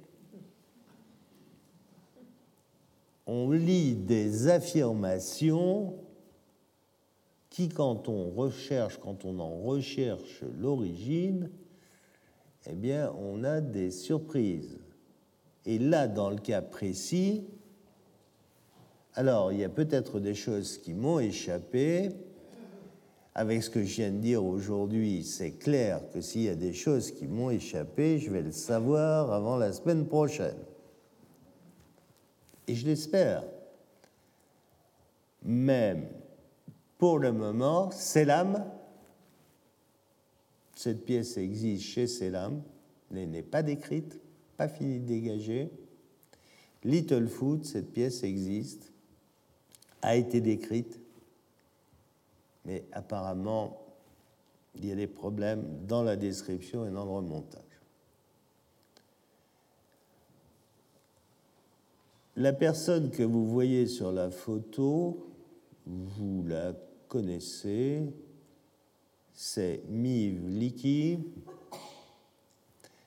on 3.32 3.50
lit 3.50 3.94
des 3.94 4.48
affirmations 4.48 5.94
qui, 7.48 7.70
quand 7.70 8.10
on 8.10 8.28
recherche, 8.30 8.98
quand 8.98 9.24
on 9.24 9.38
en 9.38 9.56
recherche 9.62 10.44
l'origine, 10.60 11.48
eh 12.66 12.74
bien, 12.74 13.10
on 13.18 13.42
a 13.42 13.62
des 13.62 13.90
surprises. 13.90 14.78
Et 15.64 15.78
là, 15.78 16.08
dans 16.08 16.28
le 16.28 16.36
cas 16.36 16.60
précis, 16.60 17.44
alors 19.14 19.50
il 19.50 19.60
y 19.60 19.64
a 19.64 19.70
peut-être 19.70 20.20
des 20.20 20.34
choses 20.34 20.76
qui 20.76 20.92
m'ont 20.92 21.18
échappé. 21.18 22.10
Avec 23.34 23.62
ce 23.62 23.70
que 23.70 23.82
je 23.82 23.94
viens 23.94 24.10
de 24.10 24.18
dire 24.18 24.44
aujourd'hui, 24.44 25.24
c'est 25.24 25.52
clair 25.52 26.02
que 26.12 26.20
s'il 26.20 26.42
y 26.42 26.48
a 26.50 26.54
des 26.54 26.74
choses 26.74 27.10
qui 27.10 27.26
m'ont 27.26 27.48
échappé, 27.48 28.18
je 28.18 28.30
vais 28.30 28.42
le 28.42 28.52
savoir 28.52 29.32
avant 29.32 29.56
la 29.56 29.72
semaine 29.72 30.06
prochaine. 30.06 30.58
Et 32.68 32.74
je 32.74 32.86
l'espère. 32.86 33.44
Même 35.42 36.08
pour 36.98 37.18
le 37.18 37.32
moment, 37.32 37.90
Selam, 37.90 38.64
cette 40.74 41.04
pièce 41.04 41.36
existe 41.36 41.84
chez 41.84 42.06
Selam, 42.06 42.62
n'est 43.10 43.42
pas 43.42 43.62
décrite 43.62 44.22
fini 44.68 45.00
de 45.00 45.06
dégager. 45.06 45.70
Littlefoot, 46.84 47.64
cette 47.64 47.92
pièce 47.92 48.24
existe, 48.24 48.92
a 50.00 50.16
été 50.16 50.40
décrite, 50.40 51.00
mais 52.64 52.84
apparemment, 52.92 53.78
il 54.74 54.86
y 54.86 54.92
a 54.92 54.96
des 54.96 55.06
problèmes 55.06 55.64
dans 55.86 56.02
la 56.02 56.16
description 56.16 56.86
et 56.86 56.90
dans 56.90 57.04
le 57.04 57.10
remontage. 57.10 57.62
La 62.36 62.54
personne 62.54 63.10
que 63.10 63.22
vous 63.22 63.46
voyez 63.46 63.86
sur 63.86 64.10
la 64.10 64.30
photo, 64.30 65.26
vous 65.84 66.44
la 66.46 66.72
connaissez, 67.06 68.04
c'est 69.34 69.82
Miv 69.90 70.48
Liki, 70.48 71.18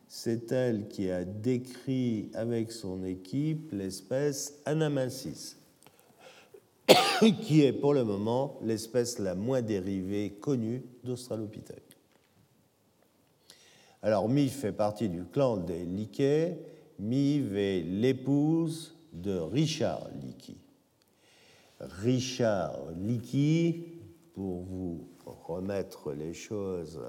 c'est 0.07 0.51
elle 0.51 0.87
qui 0.87 1.09
a 1.09 1.25
décrit 1.25 2.29
avec 2.35 2.71
son 2.71 3.03
équipe 3.03 3.71
l'espèce 3.71 4.59
Anamasis, 4.63 5.57
qui 7.41 7.63
est 7.63 7.73
pour 7.73 7.95
le 7.95 8.03
moment 8.03 8.59
l'espèce 8.61 9.17
la 9.17 9.33
moins 9.33 9.63
dérivée 9.63 10.37
connue 10.39 10.83
d'Australopithèque. 11.03 11.97
Alors 14.03 14.29
Miv 14.29 14.51
fait 14.51 14.71
partie 14.71 15.09
du 15.09 15.23
clan 15.23 15.57
des 15.57 15.83
Liquets. 15.83 16.59
Miv 16.99 17.57
est 17.57 17.81
l'épouse 17.81 18.94
de 19.15 19.39
Richard 19.39 20.09
Leakey. 20.21 20.57
Richard 21.79 22.91
Leakey, 22.91 23.85
pour 24.33 24.63
vous 24.63 25.09
remettre 25.25 26.13
les 26.13 26.33
choses 26.33 27.01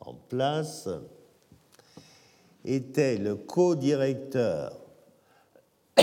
en 0.00 0.14
place, 0.14 0.88
était 2.64 3.18
le 3.18 3.36
co-directeur 3.36 4.76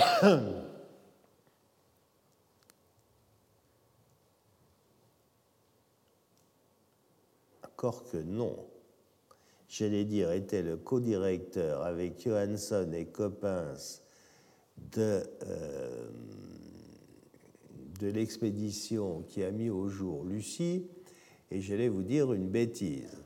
encore 7.64 8.04
que 8.06 8.18
non, 8.18 8.56
j'allais 9.68 10.06
dire, 10.06 10.32
était 10.32 10.64
le 10.64 10.78
co-directeur 10.78 11.84
avec 11.84 12.24
Johansson 12.24 12.92
et 12.94 13.06
Coppens 13.06 14.02
de, 14.94 15.24
euh, 15.46 16.10
de 18.00 18.08
l'expédition 18.08 19.24
qui 19.28 19.44
a 19.44 19.52
mis 19.52 19.70
au 19.70 19.88
jour 19.88 20.24
Lucie, 20.24 20.88
et 21.52 21.62
j'allais 21.62 21.90
vous 21.90 22.04
dire 22.04 22.34
une 22.34 22.50
bêtise. 22.50 23.18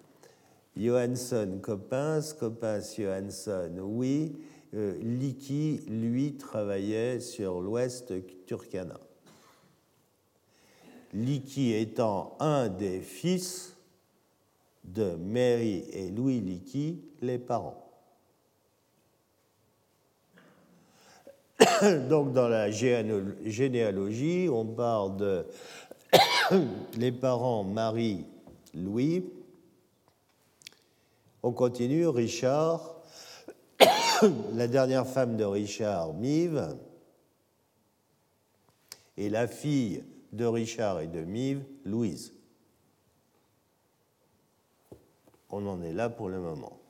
Johansson, 0.78 1.60
Coppens, 1.62 2.34
Coppens, 2.40 2.96
Johansson, 2.98 3.72
oui, 3.82 4.34
euh, 4.74 4.98
Liki, 5.02 5.82
lui, 5.88 6.38
travaillait 6.38 7.20
sur 7.20 7.60
l'ouest 7.60 8.14
Turkana. 8.46 9.00
Liki 11.14 11.74
étant 11.74 12.38
un 12.40 12.70
des 12.70 13.02
fils 13.02 13.76
de 14.86 15.16
Mary 15.16 15.84
et 15.92 16.10
Louis 16.10 16.40
Liki, 16.40 17.02
les 17.22 17.38
parents. 17.38 17.81
Donc 22.10 22.34
dans 22.34 22.48
la 22.48 22.70
généalogie, 22.72 24.50
on 24.52 24.66
parle 24.66 25.18
de 25.18 25.46
les 26.98 27.12
parents 27.12 27.64
Marie, 27.64 28.26
Louis. 28.74 29.26
On 31.44 31.52
continue, 31.52 32.08
Richard, 32.08 32.96
la 34.54 34.68
dernière 34.68 35.08
femme 35.08 35.38
de 35.38 35.44
Richard, 35.44 36.14
Mive, 36.14 36.76
et 39.18 39.30
la 39.30 39.48
fille 39.48 40.04
de 40.32 40.46
Richard 40.46 41.02
et 41.02 41.08
de 41.08 41.22
Mive, 41.22 41.64
Louise. 41.86 42.34
On 45.50 45.66
en 45.68 45.82
est 45.82 45.94
là 45.94 46.10
pour 46.10 46.30
le 46.30 46.40
moment. 46.40 46.81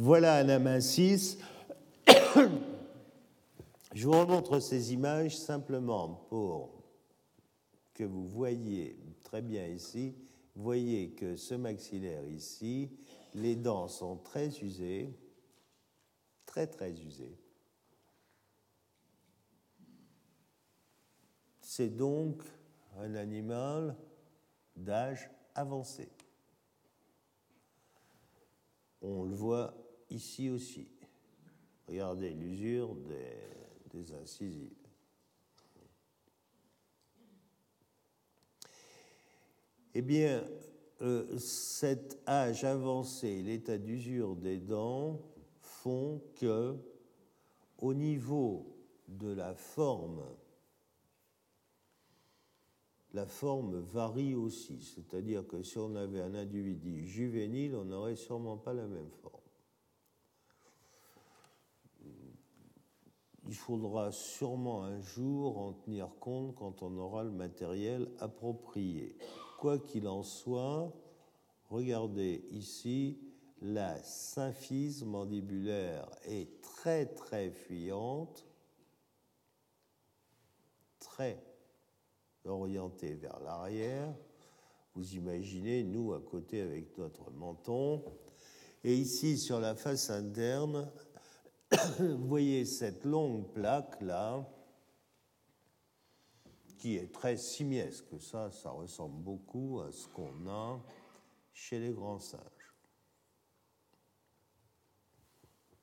Voilà 0.00 0.36
Anna 0.36 0.80
6. 0.80 1.38
Je 3.92 4.06
vous 4.06 4.12
remontre 4.12 4.60
ces 4.60 4.92
images 4.92 5.36
simplement 5.36 6.24
pour 6.28 6.84
que 7.94 8.04
vous 8.04 8.28
voyez 8.28 8.96
très 9.24 9.42
bien 9.42 9.66
ici, 9.66 10.14
voyez 10.54 11.10
que 11.10 11.34
ce 11.34 11.56
maxillaire 11.56 12.24
ici, 12.28 12.92
les 13.34 13.56
dents 13.56 13.88
sont 13.88 14.18
très 14.18 14.56
usées, 14.60 15.12
très 16.46 16.68
très 16.68 16.92
usées. 16.92 17.36
C'est 21.60 21.96
donc 21.96 22.44
un 23.00 23.16
animal 23.16 23.96
d'âge 24.76 25.28
avancé. 25.56 26.08
On 29.02 29.24
le 29.24 29.34
voit 29.34 29.74
ici 30.10 30.50
aussi. 30.50 30.88
Regardez 31.86 32.30
l'usure 32.30 32.94
des, 32.94 34.12
incisives. 34.12 34.70
Eh 39.94 40.02
bien, 40.02 40.44
euh, 41.00 41.36
cet 41.38 42.18
âge 42.28 42.62
avancé, 42.64 43.42
l'état 43.42 43.78
d'usure 43.78 44.36
des 44.36 44.58
dents, 44.58 45.20
font 45.60 46.22
que, 46.36 46.76
au 47.78 47.94
niveau 47.94 48.76
de 49.08 49.32
la 49.32 49.54
forme, 49.54 50.22
la 53.14 53.26
forme 53.26 53.80
varie 53.80 54.34
aussi. 54.34 54.82
C'est-à-dire 54.82 55.46
que 55.46 55.62
si 55.62 55.78
on 55.78 55.96
avait 55.96 56.20
un 56.20 56.34
individu 56.34 57.06
juvénile, 57.06 57.74
on 57.74 57.84
n'aurait 57.84 58.16
sûrement 58.16 58.58
pas 58.58 58.74
la 58.74 58.86
même 58.86 59.10
forme. 59.22 59.47
Il 63.48 63.54
faudra 63.54 64.12
sûrement 64.12 64.84
un 64.84 65.00
jour 65.00 65.56
en 65.58 65.72
tenir 65.72 66.10
compte 66.20 66.54
quand 66.54 66.82
on 66.82 66.94
aura 66.98 67.24
le 67.24 67.30
matériel 67.30 68.10
approprié. 68.20 69.16
Quoi 69.58 69.78
qu'il 69.78 70.06
en 70.06 70.22
soit, 70.22 70.92
regardez 71.70 72.44
ici, 72.50 73.18
la 73.62 74.00
symphyse 74.02 75.02
mandibulaire 75.02 76.10
est 76.26 76.60
très 76.60 77.06
très 77.06 77.50
fuyante, 77.50 78.46
très 80.98 81.42
orientée 82.44 83.14
vers 83.14 83.40
l'arrière. 83.40 84.14
Vous 84.94 85.14
imaginez, 85.14 85.84
nous, 85.84 86.12
à 86.12 86.20
côté 86.20 86.60
avec 86.60 86.98
notre 86.98 87.30
menton. 87.30 88.04
Et 88.84 88.94
ici, 88.94 89.38
sur 89.38 89.58
la 89.58 89.74
face 89.74 90.10
interne, 90.10 90.90
vous 91.98 92.26
voyez 92.26 92.64
cette 92.64 93.04
longue 93.04 93.52
plaque-là, 93.52 94.48
qui 96.78 96.96
est 96.96 97.12
très 97.12 97.36
simiesque. 97.36 98.20
Ça, 98.20 98.50
ça 98.50 98.70
ressemble 98.70 99.20
beaucoup 99.22 99.80
à 99.80 99.92
ce 99.92 100.06
qu'on 100.08 100.48
a 100.48 100.80
chez 101.52 101.80
les 101.80 101.92
grands 101.92 102.20
singes. 102.20 102.42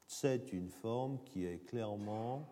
C'est 0.07 0.53
une 0.53 0.69
forme 0.69 1.21
qui 1.25 1.45
est 1.45 1.59
clairement 1.65 2.47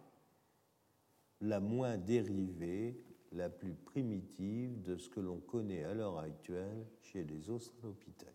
la 1.39 1.59
moins 1.59 1.97
dérivée, 1.97 3.01
la 3.31 3.49
plus 3.49 3.73
primitive 3.73 4.81
de 4.81 4.97
ce 4.97 5.09
que 5.09 5.21
l'on 5.21 5.39
connaît 5.39 5.83
à 5.83 5.93
l'heure 5.93 6.19
actuelle 6.19 6.85
chez 7.01 7.23
les 7.23 7.49
Australopithèques. 7.49 8.29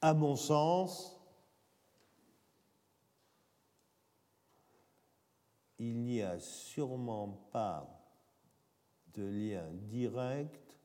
À 0.00 0.14
mon 0.14 0.36
sens, 0.36 1.17
il 5.78 6.02
n'y 6.02 6.22
a 6.22 6.38
sûrement 6.38 7.48
pas 7.52 7.88
de 9.14 9.22
lien 9.22 9.68
direct 9.72 10.78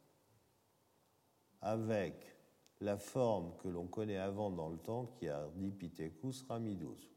avec 1.62 2.38
la 2.82 2.98
forme 2.98 3.56
que 3.58 3.70
l'on 3.70 3.88
connaît 3.88 4.18
avant 4.18 4.52
dans 4.52 4.70
le 4.70 4.78
temps, 4.78 5.06
qui 5.06 5.30
a 5.30 5.48
Dipithecus 5.56 6.44
ramidus. 6.44 7.12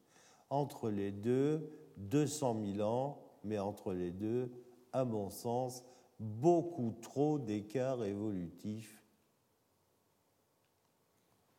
Entre 0.49 0.91
les 0.91 1.11
deux, 1.11 1.69
200 1.97 2.65
000 2.75 2.89
ans, 2.89 3.21
mais 3.43 3.59
entre 3.59 3.93
les 3.93 4.12
deux, 4.12 4.53
à 4.93 5.05
mon 5.05 5.29
sens, 5.29 5.85
beaucoup 6.21 6.93
trop 7.03 7.39
d'écart 7.39 8.05
évolutif 8.05 9.03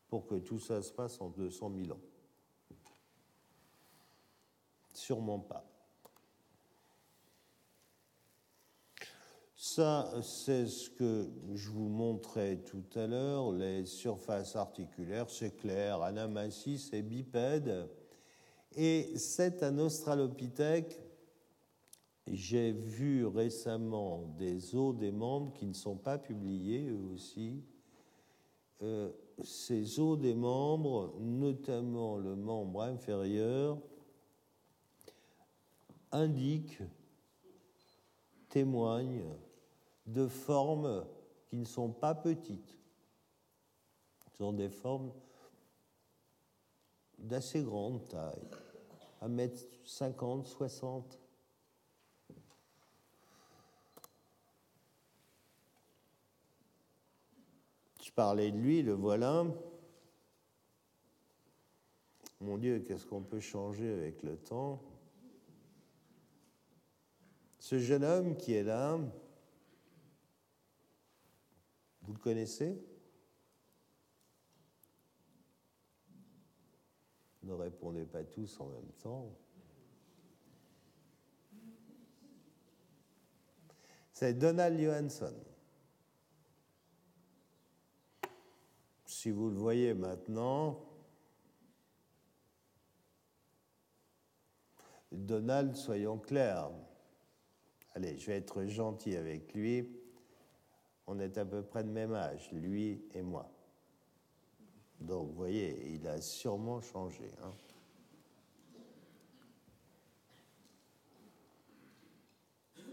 pour 0.08 0.25
que 0.25 0.36
tout 0.36 0.60
ça 0.60 0.82
se 0.82 0.93
passe 0.93 1.19
en 1.19 1.30
200 1.30 1.71
000 1.75 1.91
ans. 1.91 2.01
Sûrement 4.93 5.39
pas. 5.39 5.65
Ça, 9.69 10.10
c'est 10.23 10.65
ce 10.65 10.89
que 10.89 11.30
je 11.53 11.69
vous 11.71 11.89
montrais 11.89 12.56
tout 12.56 12.86
à 12.95 13.06
l'heure, 13.06 13.51
les 13.51 13.86
surfaces 13.86 14.56
articulaires, 14.56 15.30
c'est 15.30 15.58
clair, 15.58 16.01
Anamassis 16.01 16.89
et 16.93 17.01
bipède. 17.01 17.89
Et 18.77 19.17
c'est 19.17 19.63
un 19.63 19.77
australopithèque. 19.77 21.01
J'ai 22.27 22.71
vu 22.71 23.25
récemment 23.25 24.34
des 24.38 24.73
os 24.73 24.95
des 24.95 25.12
membres 25.12 25.51
qui 25.51 25.65
ne 25.65 25.73
sont 25.73 25.97
pas 25.97 26.17
publiés, 26.17 26.88
eux 26.88 27.13
aussi. 27.13 27.62
Euh, 28.82 29.12
ces 29.43 29.99
os 29.99 30.17
des 30.17 30.34
membres, 30.34 31.13
notamment 31.19 32.15
le 32.15 32.38
membre 32.38 32.84
inférieur, 32.84 33.77
indiquent, 36.13 36.82
témoignent 38.47 39.25
de 40.07 40.27
formes 40.27 41.05
qui 41.45 41.58
ne 41.58 41.65
sont 41.65 41.91
pas 41.91 42.15
petites. 42.15 42.77
Ce 44.31 44.37
sont 44.37 44.53
des 44.53 44.69
formes 44.69 45.12
d'assez 47.17 47.63
grande 47.63 48.08
taille, 48.08 48.47
à 49.21 49.27
mètre 49.27 49.62
50, 49.85 50.47
60. 50.47 51.19
Je 58.01 58.12
parlais 58.12 58.51
de 58.51 58.58
lui, 58.58 58.81
le 58.81 58.93
voilà. 58.93 59.45
Mon 62.39 62.58
Dieu, 62.58 62.79
qu'est-ce 62.79 63.05
qu'on 63.05 63.23
peut 63.23 63.39
changer 63.39 63.91
avec 63.91 64.21
le 64.23 64.37
temps? 64.37 64.79
Ce 67.60 67.79
jeune 67.79 68.03
homme 68.03 68.37
qui 68.37 68.53
est 68.53 68.63
là, 68.63 68.99
vous 72.08 72.13
le 72.13 72.19
connaissez? 72.19 72.81
Ne 77.43 77.53
répondez 77.53 78.05
pas 78.05 78.23
tous 78.23 78.60
en 78.62 78.67
même 78.67 78.91
temps. 79.01 79.37
C'est 84.13 84.33
Donald 84.33 84.79
Johansson. 84.79 85.35
Si 89.05 89.29
vous 89.29 89.49
le 89.49 89.58
voyez 89.58 89.93
maintenant, 89.93 90.83
Donald, 95.12 95.75
soyons 95.75 96.17
clairs. 96.17 96.71
Allez, 97.93 98.17
je 98.17 98.27
vais 98.27 98.37
être 98.37 98.65
gentil 98.65 99.15
avec 99.17 99.53
lui. 99.53 100.06
On 101.08 101.19
est 101.19 101.37
à 101.37 101.45
peu 101.45 101.63
près 101.63 101.83
de 101.83 101.89
même 101.89 102.13
âge, 102.13 102.51
lui 102.51 103.01
et 103.13 103.21
moi. 103.21 103.49
Donc, 104.99 105.29
vous 105.29 105.35
voyez, 105.35 105.93
il 105.93 106.05
a 106.08 106.19
sûrement 106.19 106.81
changé. 106.81 107.31
Hein. 107.43 107.53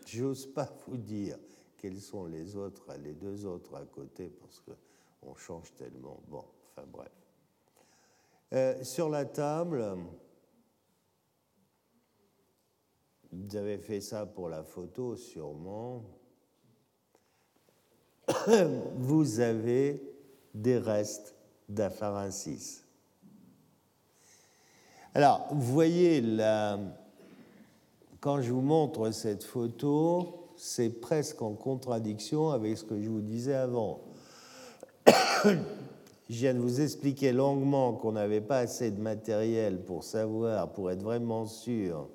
J'ose 0.06 0.46
pas 0.46 0.70
vous 0.86 0.96
dire 0.96 1.38
quels 1.76 2.00
sont 2.00 2.26
les 2.26 2.56
autres, 2.56 2.94
les 3.02 3.14
deux 3.14 3.44
autres 3.46 3.74
à 3.74 3.84
côté, 3.84 4.28
parce 4.28 4.60
qu'on 4.60 5.34
change 5.34 5.74
tellement. 5.74 6.20
Bon, 6.28 6.44
enfin 6.70 6.86
bref. 6.86 7.10
Euh, 8.52 8.84
sur 8.84 9.08
la 9.08 9.24
table, 9.24 9.96
vous 13.32 13.56
avez 13.56 13.78
fait 13.78 14.00
ça 14.00 14.26
pour 14.26 14.48
la 14.48 14.62
photo 14.62 15.16
sûrement. 15.16 16.04
Vous 18.97 19.41
avez 19.41 20.03
des 20.55 20.78
restes 20.78 21.35
d'apharensis. 21.68 22.85
Alors, 25.14 25.47
vous 25.53 25.72
voyez, 25.72 26.20
là, 26.20 26.78
quand 28.20 28.41
je 28.43 28.53
vous 28.53 28.61
montre 28.61 29.11
cette 29.12 29.45
photo, 29.45 30.51
c'est 30.57 31.01
presque 31.01 31.41
en 31.43 31.55
contradiction 31.55 32.51
avec 32.51 32.76
ce 32.78 32.85
que 32.85 33.01
je 33.01 33.09
vous 33.09 33.20
disais 33.20 33.55
avant. 33.55 34.01
Je 36.30 36.37
viens 36.37 36.55
de 36.55 36.59
vous 36.59 36.80
expliquer 36.80 37.32
longuement 37.32 37.93
qu'on 37.93 38.12
n'avait 38.12 38.41
pas 38.41 38.61
assez 38.61 38.91
de 38.91 38.99
matériel 38.99 39.85
pour 39.85 40.05
savoir, 40.05 40.72
pour 40.72 40.91
être 40.91 41.03
vraiment 41.03 41.45
sûr 41.45 42.09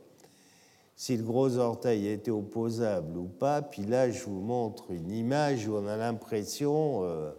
si 1.00 1.16
le 1.16 1.24
gros 1.24 1.56
orteil 1.56 2.08
était 2.08 2.30
opposable 2.30 3.18
ou 3.18 3.24
pas. 3.24 3.62
Puis 3.62 3.86
là, 3.86 4.12
je 4.12 4.26
vous 4.26 4.42
montre 4.42 4.92
une 4.92 5.14
image 5.14 5.66
où 5.66 5.76
on 5.76 5.88
a 5.88 5.96
l'impression 5.96 7.06
euh, 7.06 7.32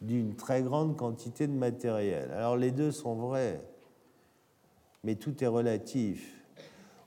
d'une 0.00 0.34
très 0.34 0.62
grande 0.62 0.96
quantité 0.96 1.46
de 1.46 1.52
matériel. 1.52 2.30
Alors 2.30 2.56
les 2.56 2.70
deux 2.70 2.90
sont 2.90 3.16
vrais, 3.16 3.60
mais 5.04 5.14
tout 5.14 5.44
est 5.44 5.46
relatif. 5.46 6.42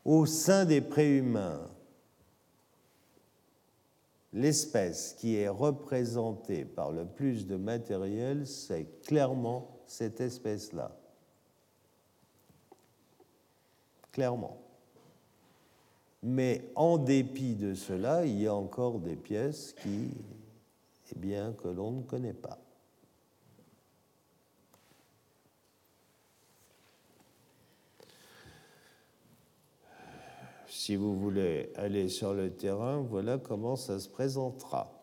Au 0.05 0.27
sein 0.27 0.65
des 0.65 0.79
préhumains, 0.79 1.67
l'espèce 4.31 5.15
qui 5.17 5.37
est 5.37 5.49
représentée 5.49 6.65
par 6.65 6.91
le 6.91 7.03
plus 7.03 7.47
de 7.47 7.55
matériel, 7.55 8.45
c'est 8.45 9.01
clairement 9.01 9.79
cette 9.87 10.21
espèce-là. 10.21 10.95
Clairement. 14.11 14.62
Mais 16.23 16.71
en 16.75 16.97
dépit 16.97 17.55
de 17.55 17.73
cela, 17.73 18.25
il 18.25 18.41
y 18.41 18.47
a 18.47 18.55
encore 18.55 18.99
des 18.99 19.15
pièces 19.15 19.75
qui, 19.83 20.09
eh 21.11 21.19
bien, 21.19 21.53
que 21.53 21.67
l'on 21.67 21.91
ne 21.91 22.01
connaît 22.01 22.33
pas. 22.33 22.59
si 30.83 30.97
vous 30.97 31.17
voulez 31.17 31.71
aller 31.77 32.09
sur 32.09 32.33
le 32.33 32.49
terrain, 32.49 32.97
voilà 32.97 33.37
comment 33.37 33.77
ça 33.77 34.01
se 34.01 34.09
présentera. 34.09 35.02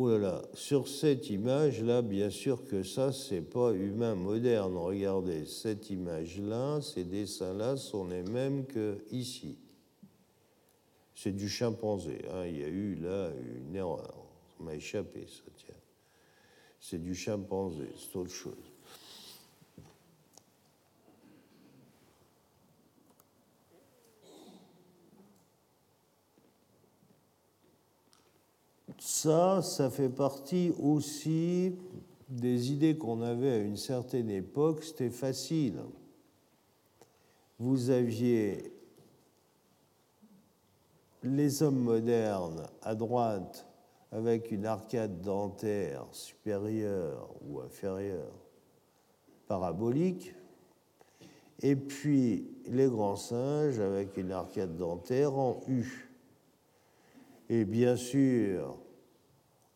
Voilà, 0.00 0.42
sur 0.54 0.86
cette 0.86 1.28
image-là, 1.28 2.02
bien 2.02 2.30
sûr 2.30 2.64
que 2.64 2.84
ça, 2.84 3.12
c'est 3.12 3.40
pas 3.40 3.72
humain 3.72 4.14
moderne. 4.14 4.76
Regardez, 4.76 5.44
cette 5.44 5.90
image-là, 5.90 6.80
ces 6.80 7.02
dessins-là 7.02 7.76
sont 7.76 8.06
les 8.06 8.22
mêmes 8.22 8.64
que 8.64 8.98
ici. 9.10 9.58
C'est 11.16 11.32
du 11.32 11.48
chimpanzé. 11.48 12.20
Hein. 12.30 12.46
Il 12.46 12.60
y 12.60 12.62
a 12.62 12.68
eu 12.68 12.94
là 12.94 13.32
une 13.66 13.74
erreur. 13.74 14.14
Ça 14.56 14.62
m'a 14.62 14.76
échappé, 14.76 15.26
ça, 15.26 15.50
tiens. 15.56 15.74
C'est 16.78 17.02
du 17.02 17.16
chimpanzé, 17.16 17.88
c'est 17.96 18.16
autre 18.16 18.30
chose. 18.30 18.54
Ça, 28.98 29.62
ça 29.62 29.90
fait 29.90 30.08
partie 30.08 30.72
aussi 30.80 31.74
des 32.28 32.72
idées 32.72 32.96
qu'on 32.96 33.22
avait 33.22 33.52
à 33.52 33.58
une 33.58 33.76
certaine 33.76 34.30
époque. 34.30 34.82
C'était 34.84 35.10
facile. 35.10 35.78
Vous 37.58 37.90
aviez 37.90 38.72
les 41.22 41.62
hommes 41.62 41.80
modernes 41.80 42.66
à 42.82 42.94
droite 42.94 43.66
avec 44.12 44.50
une 44.50 44.66
arcade 44.66 45.20
dentaire 45.20 46.06
supérieure 46.12 47.34
ou 47.42 47.60
inférieure 47.60 48.32
parabolique, 49.46 50.34
et 51.60 51.74
puis 51.74 52.48
les 52.66 52.86
grands 52.86 53.16
singes 53.16 53.80
avec 53.80 54.16
une 54.16 54.30
arcade 54.30 54.76
dentaire 54.76 55.36
en 55.36 55.60
U. 55.66 56.10
Et 57.48 57.64
bien 57.64 57.96
sûr, 57.96 58.78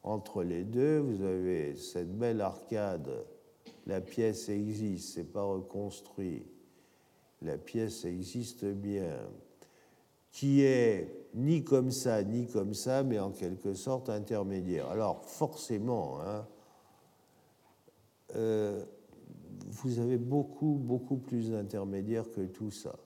entre 0.03 0.43
les 0.43 0.65
deux, 0.65 0.99
vous 0.99 1.23
avez 1.25 1.77
cette 1.77 2.17
belle 2.17 2.41
arcade. 2.41 3.11
La 3.87 4.01
pièce 4.01 4.49
existe, 4.49 5.15
c'est 5.15 5.33
pas 5.33 5.43
reconstruit. 5.43 6.47
La 7.43 7.59
pièce 7.59 8.05
existe 8.05 8.65
bien, 8.65 9.19
qui 10.31 10.63
est 10.63 11.27
ni 11.35 11.65
comme 11.65 11.91
ça, 11.91 12.23
ni 12.23 12.47
comme 12.47 12.75
ça, 12.75 13.03
mais 13.03 13.19
en 13.19 13.31
quelque 13.31 13.75
sorte 13.75 14.09
intermédiaire. 14.09 14.89
Alors 14.91 15.25
forcément, 15.25 16.21
hein, 16.21 16.47
euh, 18.37 18.85
vous 19.67 19.99
avez 19.99 20.19
beaucoup, 20.19 20.79
beaucoup 20.81 21.17
plus 21.17 21.51
d'intermédiaires 21.51 22.31
que 22.31 22.43
tout 22.43 22.71
ça. 22.71 22.97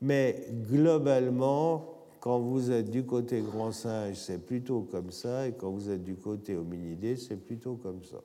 Mais 0.00 0.46
globalement, 0.70 1.97
quand 2.20 2.38
vous 2.40 2.70
êtes 2.70 2.90
du 2.90 3.04
côté 3.04 3.40
grand 3.40 3.72
singe, 3.72 4.16
c'est 4.16 4.38
plutôt 4.38 4.82
comme 4.82 5.10
ça, 5.10 5.46
et 5.46 5.52
quand 5.52 5.70
vous 5.70 5.90
êtes 5.90 6.02
du 6.02 6.16
côté 6.16 6.56
hominidé, 6.56 7.16
c'est 7.16 7.36
plutôt 7.36 7.76
comme 7.76 8.02
ça. 8.02 8.20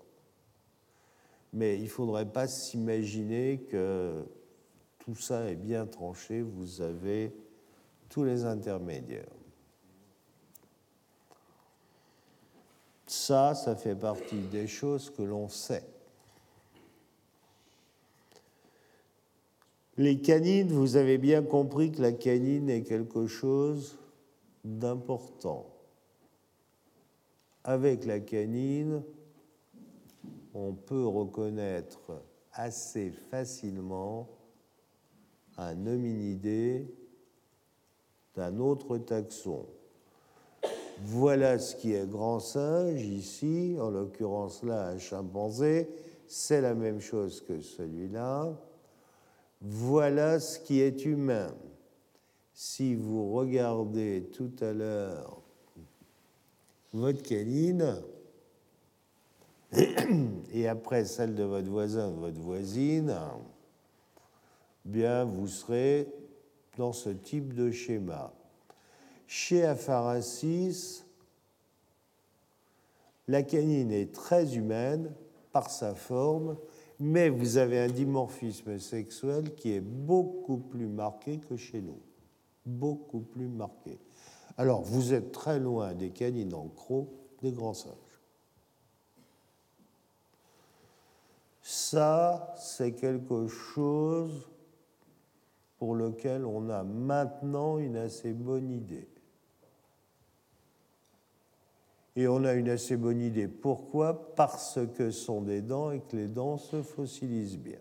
Mais 1.52 1.78
il 1.78 1.84
ne 1.84 1.90
faudrait 1.90 2.26
pas 2.26 2.48
s'imaginer 2.48 3.60
que 3.70 4.26
tout 5.00 5.16
ça 5.16 5.50
est 5.50 5.56
bien 5.56 5.86
tranché, 5.86 6.42
vous 6.42 6.82
avez 6.82 7.36
tous 8.10 8.24
les 8.24 8.46
intermédiaires. 8.46 9.26
Ça, 13.06 13.54
ça 13.54 13.76
fait 13.76 13.96
partie 13.96 14.42
des 14.42 14.66
choses 14.66 15.12
que 15.12 15.22
l'on 15.22 15.48
sait. 15.48 15.93
Les 19.98 20.20
canines, 20.20 20.72
vous 20.72 20.96
avez 20.96 21.20
bien 21.20 21.44
compris 21.44 21.92
que 21.92 22.02
la 22.02 22.12
canine 22.12 22.68
est 22.68 22.82
quelque 22.82 23.28
chose 23.28 24.00
d'important. 24.64 25.68
Avec 27.64 28.06
la 28.06 28.20
canine, 28.20 29.04
on 30.56 30.74
peut 30.74 31.06
reconnaître 31.06 32.24
assez 32.54 33.12
facilement 33.12 34.30
un 35.58 35.86
hominidé 35.86 36.92
d'un 38.36 38.58
autre 38.60 38.98
taxon. 38.98 39.68
Voilà 41.04 41.60
ce 41.60 41.76
qui 41.76 41.94
est 41.94 42.10
grand 42.10 42.40
singe 42.40 43.06
ici, 43.06 43.78
en 43.80 43.92
l'occurrence 43.92 44.64
là 44.64 44.88
un 44.88 44.98
chimpanzé, 44.98 45.88
c'est 46.28 46.62
la 46.62 46.74
même 46.74 47.00
chose 47.00 47.42
que 47.42 47.62
celui-là 47.62 48.60
voilà 49.66 50.42
ce 50.42 50.60
qui 50.60 50.82
est 50.82 51.06
humain. 51.06 51.56
Si 52.54 52.96
vous 52.96 53.34
regardez 53.34 54.30
tout 54.34 54.52
à 54.60 54.74
l'heure 54.74 55.42
votre 56.92 57.24
canine, 57.24 58.04
et 60.52 60.68
après 60.68 61.06
celle 61.06 61.34
de 61.34 61.44
votre 61.44 61.70
voisin, 61.70 62.12
de 62.12 62.20
votre 62.20 62.40
voisine, 62.40 63.18
bien 64.84 65.24
vous 65.24 65.48
serez 65.48 66.14
dans 66.78 66.92
ce 66.92 67.10
type 67.10 67.54
de 67.54 67.72
schéma. 67.72 68.34
Chez 69.28 69.66
Apharasis, 69.66 71.06
la 73.30 73.42
canine 73.42 73.92
est 73.92 74.14
très 74.14 74.56
humaine 74.56 75.12
par 75.54 75.70
sa 75.70 75.96
forme 75.96 76.58
mais 77.04 77.28
vous 77.28 77.58
avez 77.58 77.80
un 77.80 77.90
dimorphisme 77.90 78.80
sexuel 78.80 79.54
qui 79.56 79.74
est 79.74 79.82
beaucoup 79.82 80.58
plus 80.58 80.88
marqué 80.88 81.38
que 81.38 81.58
chez 81.58 81.82
nous. 81.82 82.00
Beaucoup 82.66 83.20
plus 83.20 83.50
marqué. 83.50 84.00
Alors, 84.58 84.84
vous 84.84 85.14
êtes 85.14 85.34
très 85.34 85.60
loin 85.60 85.94
des 85.94 86.12
canines 86.12 86.54
en 86.54 86.70
croc 86.70 87.10
des 87.42 87.52
grands 87.52 87.74
singes. 87.74 87.92
Ça, 91.62 92.54
c'est 92.58 92.94
quelque 92.94 93.48
chose 93.48 94.50
pour 95.78 95.96
lequel 95.96 96.46
on 96.46 96.70
a 96.70 96.84
maintenant 96.84 97.80
une 97.80 97.98
assez 97.98 98.32
bonne 98.32 98.72
idée. 98.72 99.10
Et 102.16 102.28
on 102.28 102.44
a 102.44 102.54
une 102.54 102.70
assez 102.70 102.96
bonne 102.96 103.22
idée. 103.22 103.48
Pourquoi 103.48 104.36
Parce 104.36 104.80
que 104.96 105.10
ce 105.10 105.20
sont 105.20 105.42
des 105.42 105.62
dents 105.62 105.92
et 105.92 106.00
que 106.00 106.16
les 106.16 106.28
dents 106.28 106.58
se 106.58 106.82
fossilisent 106.84 107.58
bien. 107.58 107.80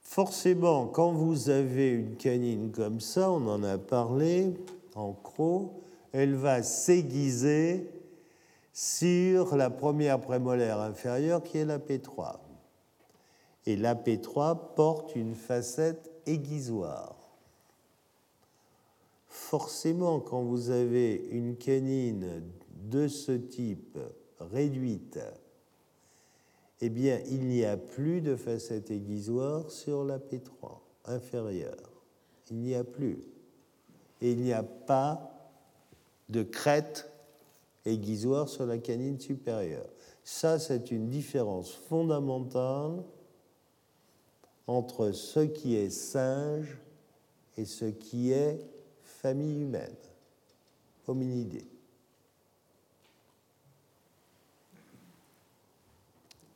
Forcément, 0.00 0.86
quand 0.86 1.12
vous 1.12 1.50
avez 1.50 1.90
une 1.90 2.16
canine 2.16 2.72
comme 2.72 2.98
ça, 2.98 3.30
on 3.30 3.46
en 3.46 3.62
a 3.62 3.78
parlé 3.78 4.54
en 4.96 5.12
croc, 5.12 5.70
elle 6.12 6.34
va 6.34 6.62
s'aiguiser 6.62 7.88
sur 8.72 9.56
la 9.56 9.70
première 9.70 10.20
prémolaire 10.20 10.80
inférieure 10.80 11.42
qui 11.42 11.58
est 11.58 11.64
la 11.64 11.78
P3. 11.78 12.36
Et 13.66 13.76
la 13.76 13.94
P3 13.94 14.74
porte 14.74 15.14
une 15.14 15.34
facette 15.34 16.10
aiguisoire. 16.26 17.17
Forcément, 19.48 20.20
quand 20.20 20.42
vous 20.42 20.68
avez 20.68 21.26
une 21.30 21.56
canine 21.56 22.42
de 22.82 23.08
ce 23.08 23.32
type 23.32 23.98
réduite, 24.40 25.18
eh 26.82 26.90
bien, 26.90 27.22
il 27.30 27.46
n'y 27.46 27.64
a 27.64 27.78
plus 27.78 28.20
de 28.20 28.36
facette 28.36 28.90
aiguisoire 28.90 29.70
sur 29.70 30.04
la 30.04 30.18
P3 30.18 30.80
inférieure. 31.06 31.90
Il 32.50 32.58
n'y 32.58 32.74
a 32.74 32.84
plus. 32.84 33.24
Et 34.20 34.32
il 34.32 34.42
n'y 34.42 34.52
a 34.52 34.62
pas 34.62 35.32
de 36.28 36.42
crête 36.42 37.10
aiguisoire 37.86 38.50
sur 38.50 38.66
la 38.66 38.76
canine 38.76 39.18
supérieure. 39.18 39.88
Ça, 40.24 40.58
c'est 40.58 40.90
une 40.90 41.08
différence 41.08 41.72
fondamentale 41.72 43.02
entre 44.66 45.12
ce 45.12 45.40
qui 45.40 45.74
est 45.74 45.88
singe 45.88 46.76
et 47.56 47.64
ce 47.64 47.86
qui 47.86 48.32
est 48.32 48.60
famille 49.20 49.62
humaine, 49.62 49.96
hominidée. 51.08 51.66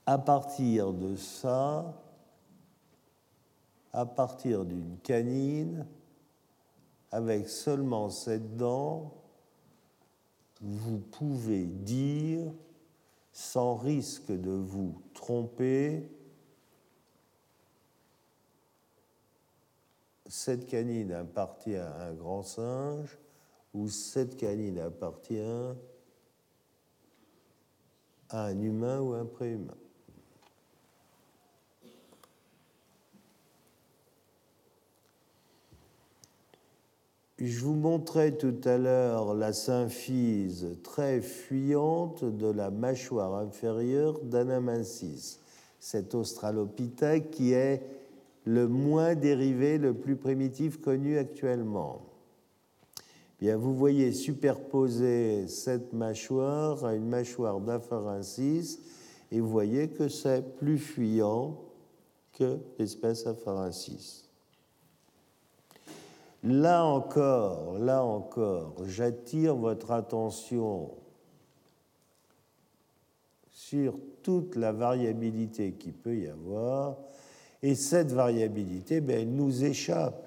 À 0.06 0.16
partir 0.18 0.92
de 0.92 1.16
ça, 1.16 2.00
à 3.92 4.06
partir 4.06 4.64
d'une 4.64 4.96
canine, 5.02 5.86
avec 7.10 7.48
seulement 7.48 8.10
cette 8.10 8.56
dent, 8.56 9.12
vous 10.60 10.98
pouvez 10.98 11.64
dire, 11.64 12.52
sans 13.32 13.74
risque 13.74 14.30
de 14.30 14.52
vous 14.52 15.02
tromper, 15.14 16.08
cette 20.26 20.66
canine 20.66 21.12
appartient 21.12 21.76
à 21.76 22.06
un 22.06 22.14
grand 22.14 22.42
singe 22.42 23.18
ou 23.74 23.88
cette 23.88 24.36
canine 24.36 24.78
appartient 24.78 25.40
à 28.30 28.44
un 28.46 28.60
humain 28.60 29.00
ou 29.00 29.12
un 29.12 29.26
préhumain? 29.26 29.76
Je 37.44 37.58
vous 37.58 37.74
montrais 37.74 38.36
tout 38.36 38.60
à 38.62 38.78
l'heure 38.78 39.34
la 39.34 39.52
symphyse 39.52 40.78
très 40.84 41.20
fuyante 41.20 42.24
de 42.24 42.46
la 42.46 42.70
mâchoire 42.70 43.34
inférieure 43.34 44.20
d'Anamensis, 44.20 45.40
cet 45.80 46.14
australopithèque 46.14 47.32
qui 47.32 47.52
est 47.52 47.82
le 48.44 48.68
moins 48.68 49.14
dérivé, 49.14 49.78
le 49.78 49.94
plus 49.94 50.16
primitif 50.16 50.80
connu 50.80 51.18
actuellement. 51.18 52.02
Bien, 53.40 53.56
vous 53.56 53.74
voyez 53.74 54.12
superposer 54.12 55.48
cette 55.48 55.92
mâchoire 55.92 56.84
à 56.84 56.94
une 56.94 57.08
mâchoire 57.08 57.60
d'Apharensis 57.60 58.78
et 59.32 59.40
vous 59.40 59.48
voyez 59.48 59.88
que 59.88 60.08
c'est 60.08 60.56
plus 60.56 60.78
fuyant 60.78 61.58
que 62.32 62.58
l'espèce 62.78 63.26
Apharensis. 63.26 64.28
Là 66.44 66.84
encore, 66.84 67.78
là 67.78 68.04
encore, 68.04 68.74
j'attire 68.86 69.54
votre 69.54 69.92
attention 69.92 70.90
sur 73.50 73.94
toute 74.22 74.56
la 74.56 74.72
variabilité 74.72 75.72
qui 75.72 75.92
peut 75.92 76.16
y 76.16 76.26
avoir, 76.26 76.98
et 77.62 77.74
cette 77.74 78.12
variabilité, 78.12 79.00
ben, 79.00 79.20
elle 79.20 79.32
nous 79.32 79.64
échappe. 79.64 80.26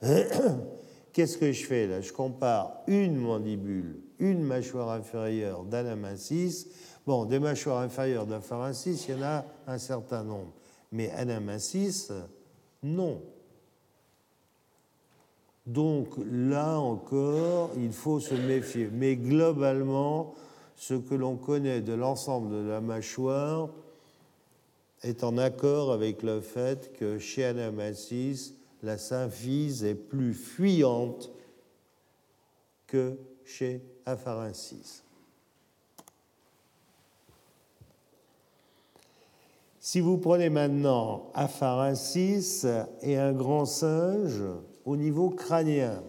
Qu'est-ce 1.12 1.36
que 1.36 1.50
je 1.50 1.66
fais 1.66 1.86
là? 1.86 2.00
Je 2.00 2.12
compare 2.12 2.82
une 2.86 3.16
mandibule, 3.16 4.00
une 4.20 4.42
mâchoire 4.42 4.90
inférieure 4.90 5.64
d'Anamasis. 5.64 6.68
Bon, 7.06 7.24
des 7.24 7.40
mâchoires 7.40 7.80
inférieures 7.80 8.26
d'Apharensis, 8.26 9.06
il 9.08 9.16
y 9.16 9.18
en 9.18 9.22
a 9.22 9.44
un 9.66 9.78
certain 9.78 10.22
nombre. 10.22 10.52
Mais 10.92 11.10
Anamasis, 11.10 12.12
non. 12.82 13.22
Donc 15.66 16.08
là 16.30 16.78
encore, 16.78 17.72
il 17.76 17.92
faut 17.92 18.20
se 18.20 18.34
méfier. 18.34 18.88
Mais 18.92 19.16
globalement, 19.16 20.34
ce 20.76 20.94
que 20.94 21.14
l'on 21.14 21.36
connaît 21.36 21.80
de 21.80 21.92
l'ensemble 21.92 22.50
de 22.50 22.68
la 22.68 22.80
mâchoire 22.80 23.68
est 25.02 25.24
en 25.24 25.38
accord 25.38 25.92
avec 25.92 26.22
le 26.22 26.40
fait 26.40 26.92
que 26.94 27.18
chez 27.18 27.44
Anamasis, 27.44 28.54
la 28.82 28.98
symphyse 28.98 29.84
est 29.84 29.94
plus 29.94 30.34
fuyante 30.34 31.30
que 32.86 33.18
chez 33.44 33.82
Apharensis. 34.06 35.02
Si 39.80 40.00
vous 40.00 40.18
prenez 40.18 40.50
maintenant 40.50 41.30
Apharensis 41.34 42.66
et 43.00 43.16
un 43.16 43.32
grand 43.32 43.64
singe, 43.64 44.42
au 44.84 44.96
niveau 44.96 45.30
crânien. 45.30 46.02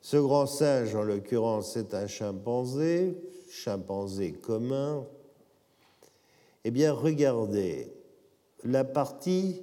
Ce 0.00 0.16
grand 0.16 0.46
singe, 0.46 0.94
en 0.94 1.02
l'occurrence, 1.02 1.72
c'est 1.72 1.92
un 1.92 2.06
chimpanzé, 2.06 3.16
chimpanzé 3.50 4.32
commun. 4.32 5.06
Eh 6.64 6.70
bien, 6.70 6.92
regardez, 6.92 7.92
la 8.64 8.84
partie 8.84 9.62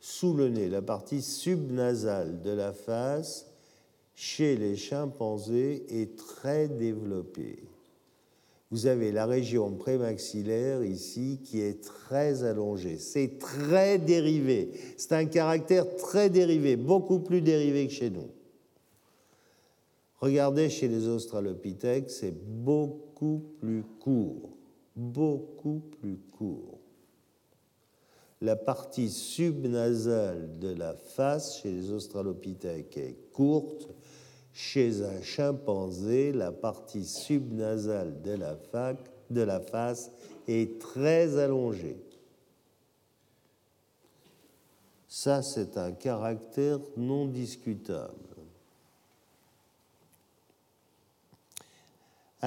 sous 0.00 0.34
le 0.34 0.48
nez, 0.48 0.68
la 0.68 0.82
partie 0.82 1.22
subnasale 1.22 2.42
de 2.42 2.50
la 2.50 2.72
face, 2.72 3.46
chez 4.14 4.56
les 4.56 4.76
chimpanzés, 4.76 5.84
est 5.88 6.16
très 6.16 6.68
développée 6.68 7.64
vous 8.74 8.86
avez 8.88 9.12
la 9.12 9.24
région 9.24 9.70
prémaxillaire 9.70 10.82
ici 10.82 11.38
qui 11.44 11.60
est 11.60 11.80
très 11.80 12.42
allongée. 12.42 12.98
C'est 12.98 13.38
très 13.38 13.98
dérivé. 13.98 14.72
C'est 14.96 15.12
un 15.12 15.26
caractère 15.26 15.94
très 15.94 16.28
dérivé, 16.28 16.74
beaucoup 16.74 17.20
plus 17.20 17.40
dérivé 17.40 17.86
que 17.86 17.92
chez 17.92 18.10
nous. 18.10 18.26
Regardez 20.18 20.70
chez 20.70 20.88
les 20.88 21.06
australopithèques, 21.06 22.10
c'est 22.10 22.34
beaucoup 22.34 23.44
plus 23.60 23.84
court, 24.00 24.53
beaucoup 24.96 25.82
plus 26.00 26.16
court. 26.16 26.80
La 28.40 28.56
partie 28.56 29.10
subnasale 29.10 30.58
de 30.58 30.68
la 30.68 30.94
face 30.94 31.60
chez 31.60 31.72
les 31.72 31.90
australopithèques 31.90 32.96
est 32.96 33.32
courte, 33.32 33.88
chez 34.52 35.02
un 35.02 35.20
chimpanzé, 35.22 36.32
la 36.32 36.52
partie 36.52 37.04
subnasale 37.04 38.22
de 38.22 39.40
la, 39.42 39.60
face 39.60 40.10
est 40.46 40.80
très 40.80 41.38
allongée. 41.38 41.96
Ça, 45.08 45.42
c'est 45.42 45.76
un 45.76 45.92
caractère 45.92 46.78
non 46.96 47.26
discutable. 47.26 48.33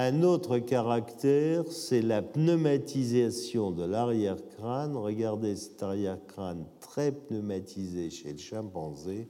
Un 0.00 0.22
autre 0.22 0.60
caractère, 0.60 1.72
c'est 1.72 2.02
la 2.02 2.22
pneumatisation 2.22 3.72
de 3.72 3.84
l'arrière-crâne. 3.84 4.96
Regardez 4.96 5.56
cet 5.56 5.82
arrière-crâne 5.82 6.66
très 6.78 7.10
pneumatisé 7.10 8.08
chez 8.08 8.30
le 8.30 8.38
chimpanzé 8.38 9.28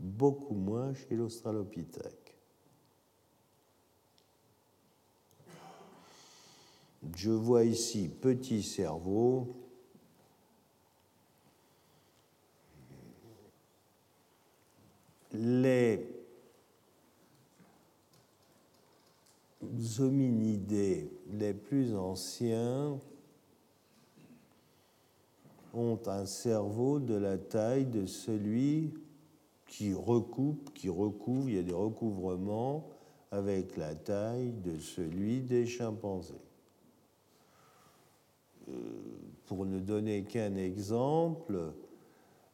beaucoup 0.00 0.56
moins 0.56 0.92
chez 0.92 1.14
l'Australopithèque. 1.14 2.34
Je 7.14 7.30
vois 7.30 7.62
ici 7.62 8.08
petit 8.08 8.64
cerveau. 8.64 9.54
Les 15.32 16.17
hominidés 19.98 21.10
les 21.32 21.54
plus 21.54 21.94
anciens 21.94 22.98
ont 25.74 26.00
un 26.06 26.26
cerveau 26.26 26.98
de 26.98 27.14
la 27.14 27.38
taille 27.38 27.86
de 27.86 28.06
celui 28.06 28.94
qui 29.66 29.92
recoupe, 29.92 30.72
qui 30.74 30.88
recouvre, 30.88 31.48
il 31.48 31.56
y 31.56 31.58
a 31.58 31.62
des 31.62 31.72
recouvrements 31.72 32.88
avec 33.30 33.76
la 33.76 33.94
taille 33.94 34.52
de 34.64 34.78
celui 34.78 35.40
des 35.40 35.66
chimpanzés. 35.66 36.34
Euh, 38.68 38.72
pour 39.46 39.66
ne 39.66 39.78
donner 39.78 40.24
qu'un 40.24 40.56
exemple, 40.56 41.72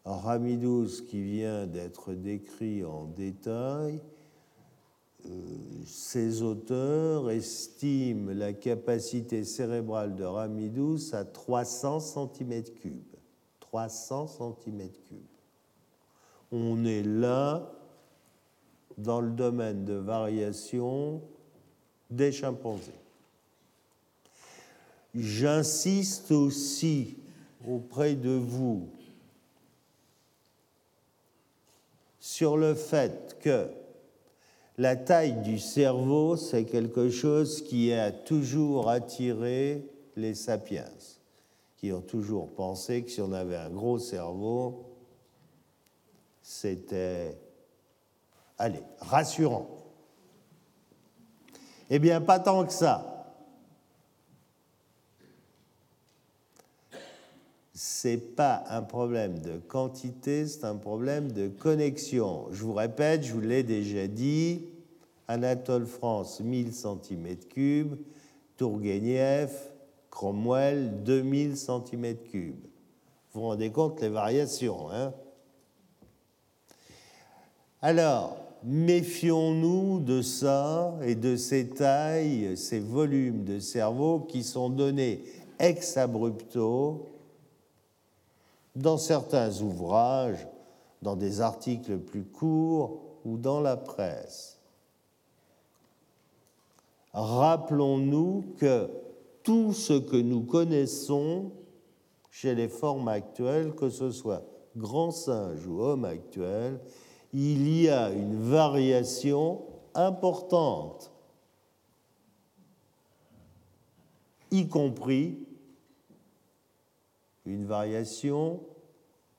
Ramidous 0.05 1.03
qui 1.09 1.23
vient 1.23 1.67
d'être 1.67 2.13
décrit 2.13 2.85
en 2.85 3.05
détail, 3.05 4.01
ces 5.87 6.43
auteurs 6.43 7.31
estiment 7.31 8.33
la 8.33 8.53
capacité 8.53 9.45
cérébrale 9.45 10.15
de 10.15 10.25
Ramidous 10.25 11.15
à 11.15 11.25
300 11.25 11.99
cm3. 11.99 12.93
300 13.61 14.27
cm3. 14.39 14.91
On 16.53 16.85
est 16.85 17.03
là 17.03 17.73
dans 18.97 19.21
le 19.21 19.31
domaine 19.31 19.85
de 19.85 19.95
variation 19.95 21.23
des 22.11 22.31
chimpanzés. 22.33 22.93
J'insiste 25.15 26.33
aussi 26.33 27.17
auprès 27.67 28.15
de 28.15 28.31
vous 28.31 28.89
sur 32.21 32.57
le 32.57 32.75
fait 32.75 33.37
que 33.41 33.69
la 34.77 34.97
taille 34.97 35.41
du 35.43 35.59
cerveau, 35.59 36.37
c'est 36.37 36.65
quelque 36.65 37.11
chose 37.11 37.63
qui 37.63 37.93
a 37.93 38.11
toujours 38.11 38.91
attiré 38.91 39.87
les 40.17 40.35
sapiens, 40.35 40.91
qui 41.77 41.93
ont 41.93 42.01
toujours 42.01 42.53
pensé 42.55 43.03
que 43.03 43.11
si 43.11 43.21
on 43.21 43.33
avait 43.33 43.57
un 43.57 43.71
gros 43.71 43.99
cerveau, 43.99 44.87
c'était, 46.43 47.39
allez, 48.59 48.83
rassurant. 48.99 49.69
Eh 51.91 51.99
bien, 51.99 52.21
pas 52.21 52.41
tant 52.41 52.65
que 52.65 52.73
ça. 52.73 53.14
C'est 57.75 58.37
pas 58.37 58.63
un 58.69 58.83
problème 58.83 59.41
de 59.41 59.59
quantité, 59.59 60.47
c'est 60.47 60.65
un 60.65 60.77
problème 60.77 61.33
de 61.33 61.49
connexion. 61.49 62.47
Je 62.53 62.63
vous 62.63 62.73
répète, 62.73 63.25
je 63.25 63.33
vous 63.33 63.41
l'ai 63.41 63.65
déjà 63.65 64.07
dit, 64.07 64.67
Anatole 65.27 65.87
France 65.87 66.41
1000 66.41 66.71
cm3, 66.71 67.97
Tourguenieff, 68.57 69.73
Cromwell 70.09 71.03
2000 71.03 71.55
cm3. 71.55 72.53
Vous 73.33 73.41
vous 73.41 73.49
rendez 73.49 73.73
compte 73.73 74.01
les 74.01 74.09
variations, 74.09 74.91
hein? 74.93 75.13
Alors, 77.83 78.37
méfions-nous 78.63 79.99
de 79.99 80.23
ça 80.23 80.97
et 81.03 81.17
de 81.17 81.35
ces 81.35 81.69
tailles, 81.71 82.57
ces 82.57 82.79
volumes 82.79 83.43
de 83.43 83.59
cerveau 83.59 84.21
qui 84.21 84.45
sont 84.45 84.71
donnés 84.71 85.25
ex 85.59 85.97
abrupto 85.97 87.14
dans 88.75 88.99
certains 88.99 89.61
ouvrages, 89.61 90.47
dans 91.03 91.17
des 91.17 91.41
articles 91.41 91.99
plus 91.99 92.25
courts 92.25 93.01
ou 93.25 93.37
dans 93.37 93.61
la 93.61 93.77
presse. 93.77 94.59
Rappelons-nous 97.13 98.45
que 98.59 98.91
tout 99.45 99.73
ce 99.73 99.93
que 99.93 100.17
nous 100.17 100.43
connaissons 100.43 101.53
chez 102.31 102.55
les 102.55 102.69
formes 102.69 103.07
actuelles, 103.07 103.75
que 103.75 103.91
ce 103.91 104.11
soit 104.11 104.43
grand 104.77 105.13
singe 105.13 105.65
ou 105.67 105.81
homme 105.81 106.05
actuel, 106.05 106.81
il 107.33 107.81
y 107.81 107.89
a 107.89 108.11
une 108.11 108.41
variation 108.41 109.63
importante, 109.95 111.13
y 114.51 114.69
compris 114.69 115.39
une 117.47 117.67
variation 117.67 118.61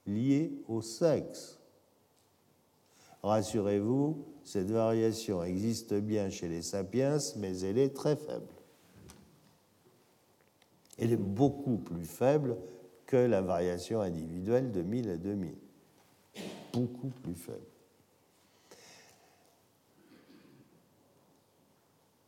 liée 0.06 0.52
au 0.68 0.82
sexe. 0.82 1.60
Rassurez-vous, 3.24 4.24
cette 4.44 4.70
variation 4.70 5.44
existe 5.44 5.96
bien 5.96 6.30
chez 6.30 6.48
les 6.48 6.62
sapiens, 6.62 7.18
mais 7.38 7.60
elle 7.62 7.80
est 7.80 7.96
très 7.96 8.16
faible. 8.16 8.46
Elle 10.98 11.12
est 11.12 11.18
beaucoup 11.18 11.78
plus 11.78 12.06
faible 12.06 12.56
que 13.08 13.18
la 13.18 13.42
variation 13.42 14.02
individuelle 14.02 14.72
de 14.72 14.82
1000 14.82 15.10
à 15.10 15.18
2000. 15.18 15.56
Beaucoup 16.74 17.10
plus 17.24 17.36
faible. 17.36 17.66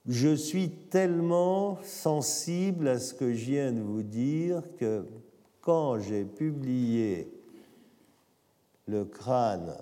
Je 0.08 0.34
suis 0.36 0.70
tellement 0.70 1.78
sensible 1.84 2.88
à 2.88 2.98
ce 2.98 3.14
que 3.14 3.34
je 3.34 3.46
viens 3.46 3.72
de 3.74 3.82
vous 3.82 4.04
dire 4.04 4.64
que 4.78 5.06
quand 5.68 6.00
j'ai 6.00 6.24
publié 6.24 7.30
le 8.88 9.04
crâne 9.04 9.76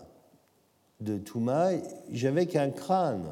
de 0.99 1.19
Toumaï, 1.19 1.83
j'avais 2.11 2.47
qu'un 2.47 2.71
crâne. 2.71 3.29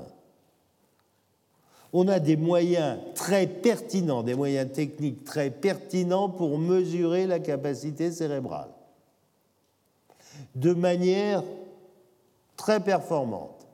On 1.93 2.07
a 2.07 2.19
des 2.19 2.37
moyens 2.37 2.99
très 3.15 3.47
pertinents, 3.47 4.21
des 4.21 4.35
moyens 4.35 4.71
techniques 4.71 5.23
très 5.23 5.49
pertinents 5.49 6.29
pour 6.29 6.59
mesurer 6.59 7.25
la 7.25 7.39
capacité 7.39 8.11
cérébrale 8.11 8.69
de 10.53 10.75
manière 10.75 11.43
très 12.55 12.79
performante. 12.79 13.65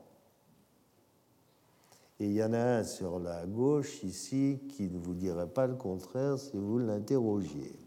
Et 2.18 2.24
il 2.24 2.32
y 2.32 2.42
en 2.42 2.54
a 2.54 2.78
un 2.78 2.84
sur 2.84 3.18
la 3.18 3.44
gauche 3.44 4.02
ici 4.04 4.58
qui 4.70 4.84
ne 4.84 4.98
vous 4.98 5.14
dirait 5.14 5.48
pas 5.48 5.66
le 5.66 5.74
contraire 5.74 6.38
si 6.38 6.52
vous 6.54 6.78
l'interrogiez. 6.78 7.79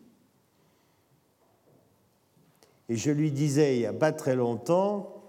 Et 2.90 2.96
je 2.96 3.12
lui 3.12 3.32
disais 3.32 3.76
il 3.76 3.80
n'y 3.80 3.86
a 3.86 3.94
pas 3.94 4.12
très 4.12 4.36
longtemps, 4.36 5.24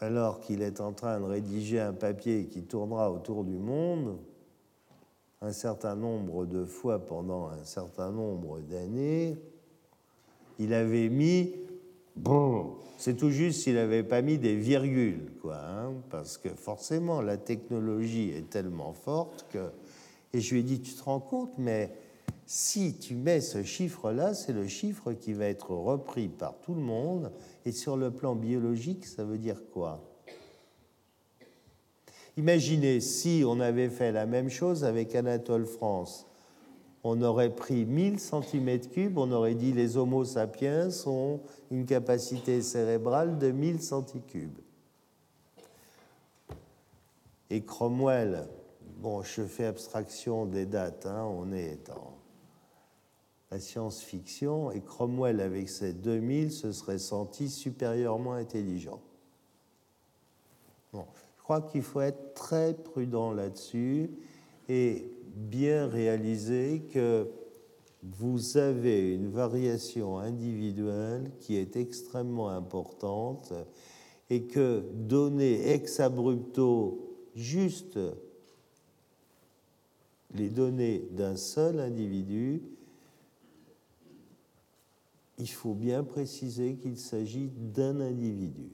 alors 0.00 0.40
qu'il 0.40 0.62
est 0.62 0.80
en 0.80 0.92
train 0.92 1.20
de 1.20 1.24
rédiger 1.24 1.80
un 1.80 1.92
papier 1.92 2.46
qui 2.46 2.62
tournera 2.62 3.10
autour 3.10 3.44
du 3.44 3.56
monde, 3.56 4.18
un 5.40 5.52
certain 5.52 5.94
nombre 5.94 6.46
de 6.46 6.64
fois 6.64 7.04
pendant 7.04 7.48
un 7.48 7.64
certain 7.64 8.10
nombre 8.10 8.60
d'années, 8.60 9.36
il 10.58 10.72
avait 10.72 11.08
mis 11.08 11.52
bon, 12.16 12.74
c'est 12.96 13.16
tout 13.16 13.30
juste 13.30 13.62
s'il 13.62 13.74
n'avait 13.74 14.02
pas 14.02 14.22
mis 14.22 14.38
des 14.38 14.56
virgules, 14.56 15.32
quoi, 15.42 15.58
hein, 15.58 15.92
parce 16.10 16.38
que 16.38 16.48
forcément 16.48 17.20
la 17.20 17.36
technologie 17.36 18.30
est 18.30 18.48
tellement 18.50 18.92
forte 18.92 19.46
que. 19.52 19.70
Et 20.32 20.40
je 20.40 20.54
lui 20.54 20.60
ai 20.60 20.62
dit, 20.64 20.80
tu 20.80 20.92
te 20.94 21.02
rends 21.04 21.20
compte, 21.20 21.52
mais 21.58 21.92
si 22.46 22.98
tu 22.98 23.14
mets 23.14 23.40
ce 23.40 23.62
chiffre-là, 23.62 24.34
c'est 24.34 24.52
le 24.52 24.66
chiffre 24.66 25.12
qui 25.12 25.32
va 25.32 25.46
être 25.46 25.70
repris 25.70 26.28
par 26.28 26.58
tout 26.60 26.74
le 26.74 26.80
monde. 26.80 27.32
Et 27.64 27.72
sur 27.72 27.96
le 27.96 28.10
plan 28.10 28.34
biologique, 28.34 29.06
ça 29.06 29.24
veut 29.24 29.38
dire 29.38 29.62
quoi? 29.72 30.02
Imaginez 32.36 33.00
si 33.00 33.44
on 33.46 33.60
avait 33.60 33.88
fait 33.88 34.12
la 34.12 34.26
même 34.26 34.50
chose 34.50 34.84
avec 34.84 35.14
Anatole 35.14 35.66
France. 35.66 36.26
On 37.02 37.22
aurait 37.22 37.54
pris 37.54 37.84
1000 37.84 38.16
cm3, 38.16 39.12
on 39.16 39.30
aurait 39.30 39.54
dit 39.54 39.72
les 39.72 39.96
Homo 39.96 40.24
sapiens 40.24 40.88
ont 41.06 41.40
une 41.70 41.86
capacité 41.86 42.60
cérébrale 42.62 43.38
de 43.38 43.50
1000 43.50 43.76
cm3. 43.76 44.48
Et 47.50 47.62
Cromwell, 47.62 48.48
bon, 48.98 49.22
je 49.22 49.42
fais 49.42 49.66
abstraction 49.66 50.46
des 50.46 50.66
dates, 50.66 51.06
hein, 51.06 51.24
on 51.24 51.52
est 51.52 51.90
en 51.90 52.13
science-fiction, 53.60 54.70
et 54.70 54.80
Cromwell, 54.80 55.40
avec 55.40 55.68
ses 55.68 55.92
2000, 55.92 56.52
se 56.52 56.72
serait 56.72 56.98
senti 56.98 57.48
supérieurement 57.48 58.34
intelligent. 58.34 59.00
Bon, 60.92 61.06
je 61.36 61.42
crois 61.42 61.60
qu'il 61.60 61.82
faut 61.82 62.00
être 62.00 62.34
très 62.34 62.74
prudent 62.74 63.32
là-dessus 63.32 64.10
et 64.68 65.10
bien 65.34 65.86
réaliser 65.88 66.82
que 66.92 67.28
vous 68.02 68.56
avez 68.58 69.14
une 69.14 69.30
variation 69.30 70.18
individuelle 70.18 71.30
qui 71.40 71.56
est 71.56 71.76
extrêmement 71.76 72.50
importante 72.50 73.52
et 74.30 74.44
que 74.44 74.84
donner 74.92 75.72
ex 75.72 76.00
abrupto 76.00 77.16
juste 77.34 77.98
les 80.34 80.48
données 80.48 81.08
d'un 81.10 81.36
seul 81.36 81.80
individu 81.80 82.62
il 85.38 85.50
faut 85.50 85.74
bien 85.74 86.04
préciser 86.04 86.76
qu'il 86.76 86.98
s'agit 86.98 87.48
d'un 87.48 88.00
individu. 88.00 88.70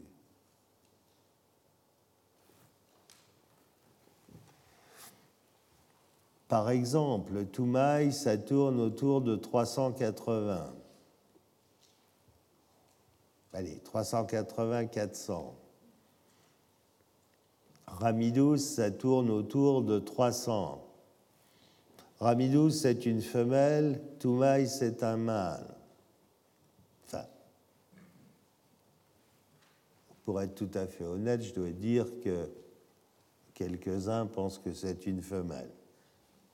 Par 6.50 6.68
exemple, 6.70 7.46
Toumaï, 7.46 8.12
ça 8.12 8.36
tourne 8.36 8.80
autour 8.80 9.20
de 9.20 9.36
380. 9.36 10.74
allez, 13.52 13.80
380-400. 13.84 15.54
Ramidous, 17.86 18.56
ça 18.56 18.90
tourne 18.90 19.30
autour 19.30 19.82
de 19.82 20.00
300. 20.00 20.84
Ramidous, 22.18 22.70
c'est 22.70 23.06
une 23.06 23.22
femelle, 23.22 24.02
Toumaï, 24.18 24.68
c'est 24.68 25.02
un 25.02 25.16
mâle. 25.16 25.74
Enfin, 27.06 27.24
pour 30.30 30.40
être 30.40 30.54
tout 30.54 30.70
à 30.74 30.86
fait 30.86 31.02
honnête, 31.02 31.42
je 31.42 31.52
dois 31.52 31.72
dire 31.72 32.06
que 32.20 32.48
quelques-uns 33.52 34.26
pensent 34.26 34.60
que 34.60 34.72
c'est 34.72 35.04
une 35.08 35.22
femelle. 35.22 35.72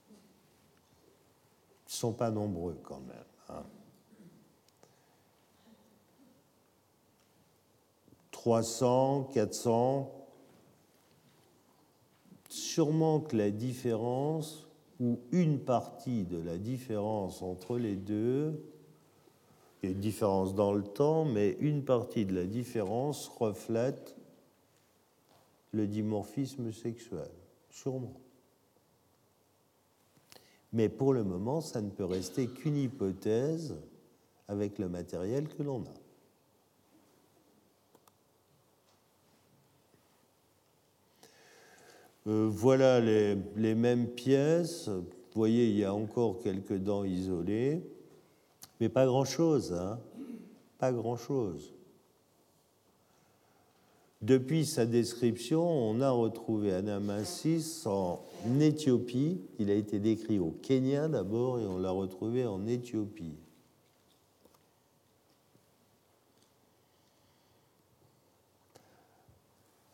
Ils 0.09 1.89
ne 1.89 1.91
sont 1.91 2.13
pas 2.13 2.31
nombreux 2.31 2.75
quand 2.81 3.01
même. 3.01 3.23
Hein. 3.49 3.63
300, 8.31 9.29
400, 9.31 10.11
sûrement 12.49 13.19
que 13.19 13.37
la 13.37 13.51
différence, 13.51 14.67
ou 14.99 15.19
une 15.31 15.59
partie 15.59 16.23
de 16.23 16.39
la 16.39 16.57
différence 16.57 17.43
entre 17.43 17.77
les 17.77 17.95
deux, 17.95 18.59
il 19.81 19.89
y 19.89 19.91
a 19.91 19.95
une 19.95 20.01
différence 20.01 20.55
dans 20.55 20.73
le 20.73 20.83
temps, 20.83 21.25
mais 21.25 21.57
une 21.59 21.83
partie 21.83 22.25
de 22.25 22.33
la 22.33 22.45
différence 22.45 23.27
reflète 23.27 24.15
le 25.71 25.87
dimorphisme 25.87 26.71
sexuel, 26.71 27.29
sûrement. 27.69 28.19
Mais 30.73 30.89
pour 30.89 31.13
le 31.13 31.23
moment, 31.23 31.61
ça 31.61 31.81
ne 31.81 31.89
peut 31.89 32.05
rester 32.05 32.47
qu'une 32.47 32.77
hypothèse 32.77 33.75
avec 34.47 34.79
le 34.79 34.89
matériel 34.89 35.47
que 35.47 35.63
l'on 35.63 35.81
a. 35.81 35.93
Euh, 42.27 42.49
voilà 42.51 42.99
les, 42.99 43.75
mêmes 43.75 44.07
pièces. 44.07 44.89
Vous 44.89 45.05
voyez, 45.33 45.69
il 45.69 45.77
y 45.77 45.85
a 45.85 45.93
encore 45.93 46.39
quelques 46.41 46.77
dents 46.77 47.05
isolées, 47.05 47.81
mais 48.79 48.89
pas 48.89 49.05
grand-chose, 49.05 49.73
hein 49.73 49.99
pas 50.77 50.91
grand-chose. 50.91 51.73
Depuis 54.21 54.65
sa 54.65 54.85
description, 54.85 55.63
on 55.63 56.01
a 56.01 56.09
retrouvé 56.09 56.73
Anamensis 56.73 57.85
en 57.85 58.23
Éthiopie. 58.59 59.41
Il 59.59 59.69
a 59.69 59.75
été 59.75 59.99
décrit 59.99 60.39
au 60.39 60.51
Kenya 60.63 61.07
d'abord 61.07 61.59
et 61.59 61.65
on 61.65 61.77
l'a 61.77 61.91
retrouvé 61.91 62.45
en 62.45 62.65
Éthiopie. 62.65 63.35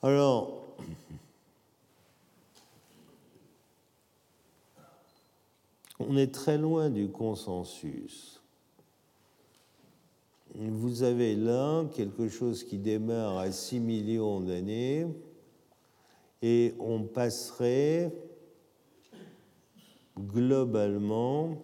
Alors, 0.01 0.61
on 5.99 6.17
est 6.17 6.33
très 6.33 6.57
loin 6.57 6.89
du 6.89 7.09
consensus. 7.09 8.42
Vous 10.55 11.01
avez 11.01 11.35
là 11.35 11.83
quelque 11.95 12.29
chose 12.29 12.63
qui 12.63 12.77
démarre 12.77 13.39
à 13.39 13.51
6 13.51 13.79
millions 13.79 14.39
d'années 14.39 15.07
et 16.43 16.75
on 16.79 17.03
passerait 17.03 18.13
globalement 20.15 21.57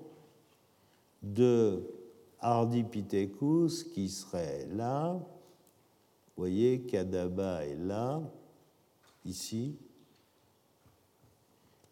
de 1.21 1.83
Ardipithecus 2.39 3.83
qui 3.83 4.09
serait 4.09 4.65
là, 4.71 5.13
vous 6.35 6.43
voyez, 6.43 6.81
Kadaba 6.81 7.65
est 7.65 7.75
là, 7.75 8.21
ici, 9.23 9.77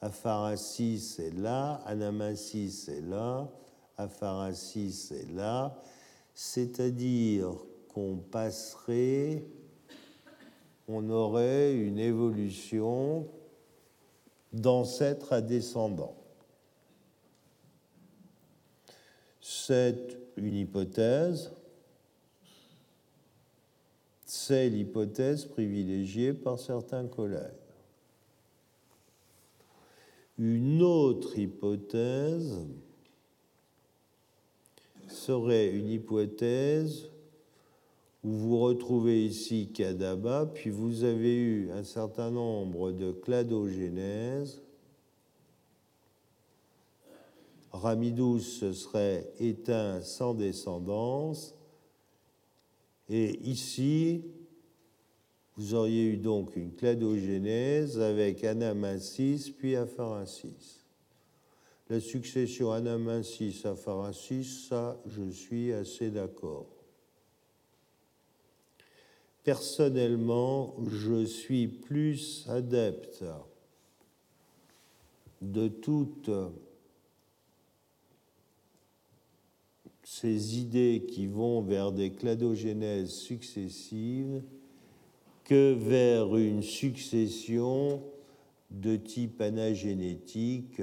Apharasis 0.01 1.19
est 1.19 1.37
là, 1.37 1.75
Anamasis 1.85 2.87
est 2.87 3.01
là, 3.01 3.51
Apharasis 3.97 5.11
est 5.11 5.31
là, 5.31 5.79
c'est-à-dire 6.39 7.51
qu'on 7.91 8.17
passerait, 8.17 9.43
on 10.87 11.09
aurait 11.09 11.73
une 11.73 11.97
évolution 11.97 13.27
d'ancêtre 14.53 15.33
à 15.33 15.41
descendant. 15.41 16.15
C'est 19.41 20.15
une 20.37 20.53
hypothèse, 20.53 21.49
c'est 24.23 24.69
l'hypothèse 24.69 25.45
privilégiée 25.45 26.33
par 26.33 26.59
certains 26.59 27.07
collègues. 27.07 27.41
Une 30.37 30.83
autre 30.83 31.35
hypothèse 31.39 32.67
serait 35.07 35.69
une 35.71 35.89
hypothèse 35.89 37.09
où 38.23 38.31
vous 38.31 38.59
retrouvez 38.59 39.25
ici 39.25 39.69
Kadaba, 39.73 40.45
puis 40.53 40.69
vous 40.69 41.03
avez 41.03 41.35
eu 41.35 41.71
un 41.71 41.83
certain 41.83 42.31
nombre 42.31 42.91
de 42.91 43.11
cladogénèses. 43.11 44.61
Ramidus 47.71 48.73
serait 48.73 49.31
éteint 49.39 50.01
sans 50.01 50.33
descendance. 50.33 51.53
Et 53.09 53.39
ici, 53.47 54.23
vous 55.55 55.73
auriez 55.73 56.05
eu 56.05 56.17
donc 56.17 56.55
une 56.55 56.73
cladogénèse 56.73 57.99
avec 57.99 58.43
Anamasis 58.43 59.49
puis 59.49 59.75
Apharasis. 59.75 60.86
La 61.89 62.01
succession 62.01 62.73
Anamasis-Apharasis, 62.73 64.67
ça, 64.67 65.01
je 65.05 65.29
suis 65.29 65.71
assez 65.71 66.09
d'accord. 66.09 66.67
Personnellement, 69.45 70.75
je 70.89 71.23
suis 71.23 71.69
plus 71.69 72.45
adepte 72.49 73.23
de 75.41 75.69
toutes 75.69 76.29
ces 80.03 80.57
idées 80.59 81.05
qui 81.07 81.27
vont 81.27 81.61
vers 81.61 81.93
des 81.93 82.11
cladogénèses 82.11 83.13
successives 83.13 84.43
que 85.45 85.73
vers 85.73 86.35
une 86.35 86.63
succession 86.63 88.03
de 88.71 88.97
type 88.97 89.39
anagénétique 89.39 90.81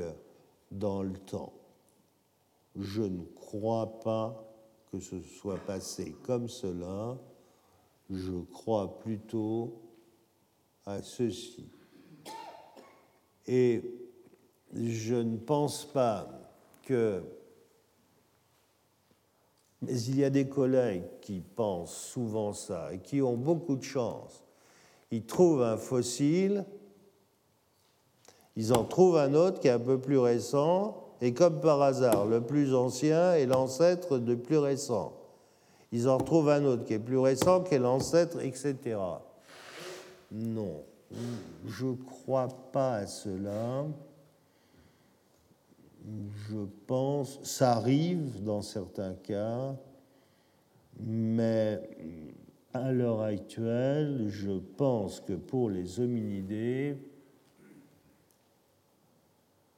dans 0.75 1.03
le 1.03 1.17
temps. 1.17 1.53
Je 2.77 3.03
ne 3.03 3.23
crois 3.35 4.01
pas 4.01 4.45
que 4.91 5.01
ce 5.01 5.21
soit 5.21 5.59
passé 5.59 6.15
comme 6.23 6.49
cela, 6.49 7.17
je 8.11 8.33
crois 8.53 8.99
plutôt 8.99 9.81
à 10.85 11.03
ceci. 11.03 11.69
Et 13.47 13.83
je 14.73 15.15
ne 15.15 15.37
pense 15.37 15.85
pas 15.85 16.29
que... 16.83 17.23
Mais 19.83 20.01
il 20.03 20.19
y 20.19 20.25
a 20.25 20.31
des 20.31 20.49
collègues 20.49 21.05
qui 21.21 21.41
pensent 21.41 21.97
souvent 21.97 22.53
ça 22.53 22.93
et 22.93 23.01
qui 23.01 23.21
ont 23.21 23.37
beaucoup 23.37 23.77
de 23.77 23.83
chance 23.83 24.45
ils 25.15 25.25
trouvent 25.25 25.63
un 25.63 25.77
fossile, 25.77 26.65
ils 28.57 28.73
en 28.73 28.85
trouvent 28.85 29.19
un 29.19 29.35
autre 29.35 29.61
qui 29.61 29.69
est 29.69 29.73
un 29.73 29.79
peu 29.79 29.99
plus 29.99 30.19
récent, 30.19 30.97
et 31.21 31.33
comme 31.33 31.61
par 31.61 31.81
hasard, 31.83 32.27
le 32.27 32.41
plus 32.41 32.75
ancien 32.75 33.35
est 33.35 33.47
l'ancêtre 33.47 34.19
du 34.19 34.37
plus 34.37 34.59
récent. 34.59 35.13
Ils 35.93 36.09
en 36.09 36.19
trouvent 36.19 36.51
un 36.51 36.65
autre 36.65 36.85
qui 36.85 36.95
est 36.95 36.99
plus 36.99 37.19
récent, 37.19 37.63
qui 37.63 37.75
est 37.75 37.79
l'ancêtre, 37.79 38.41
etc. 38.41 38.97
Non, 40.33 40.83
je 41.67 41.87
ne 41.87 41.95
crois 41.95 42.49
pas 42.73 42.97
à 42.97 43.07
cela. 43.07 43.85
Je 46.49 46.59
pense, 46.87 47.41
ça 47.43 47.73
arrive 47.73 48.43
dans 48.43 48.61
certains 48.61 49.15
cas, 49.15 49.75
mais 51.01 51.81
à 52.75 52.93
l'heure 52.93 53.23
actuelle, 53.23 54.27
je 54.29 54.59
pense 54.77 55.21
que 55.21 55.33
pour 55.33 55.71
les 55.71 56.01
hominidés, 56.01 56.99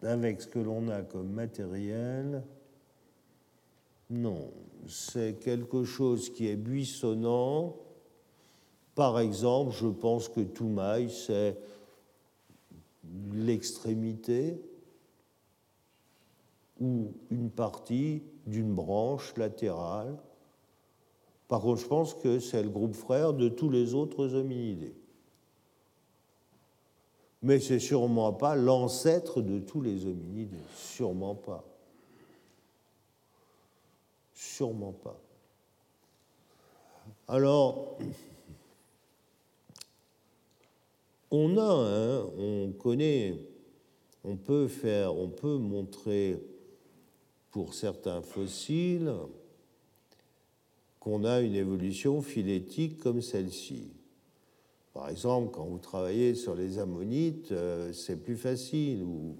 avec 0.02 0.42
ce 0.42 0.46
que 0.46 0.58
l'on 0.58 0.88
a 0.88 1.02
comme 1.02 1.30
matériel, 1.30 2.42
non, 4.10 4.52
c'est 4.86 5.40
quelque 5.40 5.84
chose 5.84 6.30
qui 6.30 6.48
est 6.48 6.56
buissonnant. 6.56 7.76
Par 8.94 9.18
exemple, 9.18 9.72
je 9.72 9.88
pense 9.88 10.28
que 10.28 10.40
Toumaï, 10.40 11.10
c'est 11.10 11.58
l'extrémité 13.32 14.60
ou 16.80 17.12
une 17.30 17.50
partie 17.50 18.22
d'une 18.46 18.74
branche 18.74 19.36
latérale 19.36 20.16
Par 21.48 21.62
contre, 21.62 21.80
je 21.80 21.86
pense 21.86 22.14
que 22.14 22.38
c'est 22.38 22.62
le 22.62 22.68
groupe 22.68 22.94
frère 22.94 23.32
de 23.32 23.48
tous 23.48 23.70
les 23.70 23.94
autres 23.94 24.34
hominidés. 24.34 24.94
Mais 27.42 27.60
c'est 27.60 27.78
sûrement 27.78 28.32
pas 28.32 28.56
l'ancêtre 28.56 29.42
de 29.42 29.58
tous 29.58 29.82
les 29.82 30.04
hominidés, 30.06 30.56
sûrement 30.74 31.34
pas. 31.34 31.64
Sûrement 34.34 34.92
pas. 34.92 35.20
Alors, 37.28 37.98
on 41.30 41.56
a, 41.58 41.62
hein, 41.62 42.26
on 42.38 42.72
connaît, 42.72 43.36
on 44.24 44.36
peut 44.36 44.68
faire, 44.68 45.14
on 45.14 45.28
peut 45.28 45.56
montrer 45.56 46.40
pour 47.50 47.74
certains 47.74 48.22
fossiles 48.22 49.12
qu'on 51.00 51.24
a 51.24 51.40
une 51.40 51.54
évolution 51.54 52.22
phylétique 52.22 52.98
comme 52.98 53.22
celle-ci. 53.22 53.95
Par 54.96 55.10
exemple, 55.10 55.50
quand 55.52 55.66
vous 55.66 55.76
travaillez 55.76 56.34
sur 56.34 56.54
les 56.54 56.78
ammonites, 56.78 57.52
euh, 57.52 57.92
c'est 57.92 58.16
plus 58.16 58.34
facile, 58.34 59.02
ou 59.02 59.36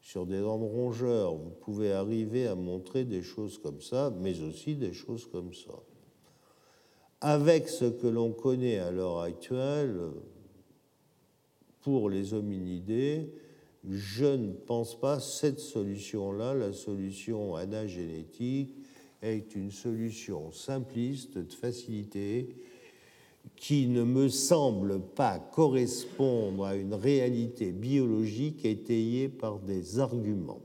sur 0.00 0.26
des 0.26 0.38
dents 0.38 0.58
de 0.58 0.64
rongeurs, 0.64 1.34
vous 1.34 1.50
pouvez 1.50 1.90
arriver 1.90 2.46
à 2.46 2.54
montrer 2.54 3.04
des 3.04 3.22
choses 3.22 3.58
comme 3.58 3.80
ça, 3.80 4.14
mais 4.20 4.40
aussi 4.42 4.76
des 4.76 4.92
choses 4.92 5.26
comme 5.26 5.52
ça. 5.52 5.72
Avec 7.20 7.68
ce 7.68 7.86
que 7.86 8.06
l'on 8.06 8.30
connaît 8.30 8.78
à 8.78 8.92
l'heure 8.92 9.18
actuelle, 9.18 9.98
pour 11.80 12.08
les 12.08 12.32
hominidés, 12.32 13.28
je 13.90 14.26
ne 14.26 14.52
pense 14.52 14.94
pas 14.94 15.18
cette 15.18 15.58
solution-là, 15.58 16.54
la 16.54 16.72
solution 16.72 17.56
anagénétique, 17.56 18.76
est 19.20 19.56
une 19.56 19.72
solution 19.72 20.52
simpliste 20.52 21.38
de 21.38 21.52
facilité 21.52 22.54
qui 23.56 23.86
ne 23.86 24.02
me 24.02 24.28
semble 24.28 25.00
pas 25.00 25.38
correspondre 25.38 26.64
à 26.64 26.74
une 26.76 26.94
réalité 26.94 27.70
biologique 27.72 28.64
étayée 28.64 29.28
par 29.28 29.58
des 29.60 29.98
arguments. 29.98 30.62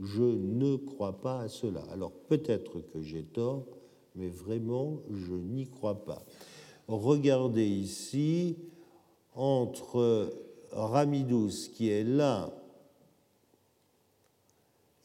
Je 0.00 0.22
ne 0.22 0.76
crois 0.76 1.20
pas 1.20 1.40
à 1.40 1.48
cela. 1.48 1.82
Alors 1.92 2.12
peut-être 2.12 2.80
que 2.80 3.00
j'ai 3.00 3.22
tort, 3.22 3.66
mais 4.14 4.28
vraiment, 4.28 5.00
je 5.10 5.34
n'y 5.34 5.66
crois 5.66 6.04
pas. 6.04 6.22
Regardez 6.86 7.66
ici, 7.66 8.56
entre 9.34 10.32
Ramidus 10.72 11.70
qui 11.72 11.88
est 11.88 12.04
là 12.04 12.52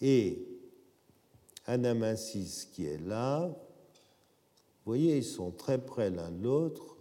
et 0.02 0.46
Anamassis 1.66 2.68
qui 2.72 2.86
est 2.86 3.02
là, 3.06 3.56
voyez, 4.90 5.18
ils 5.18 5.24
sont 5.24 5.52
très 5.52 5.78
près 5.78 6.10
l'un 6.10 6.32
de 6.32 6.44
l'autre, 6.44 6.98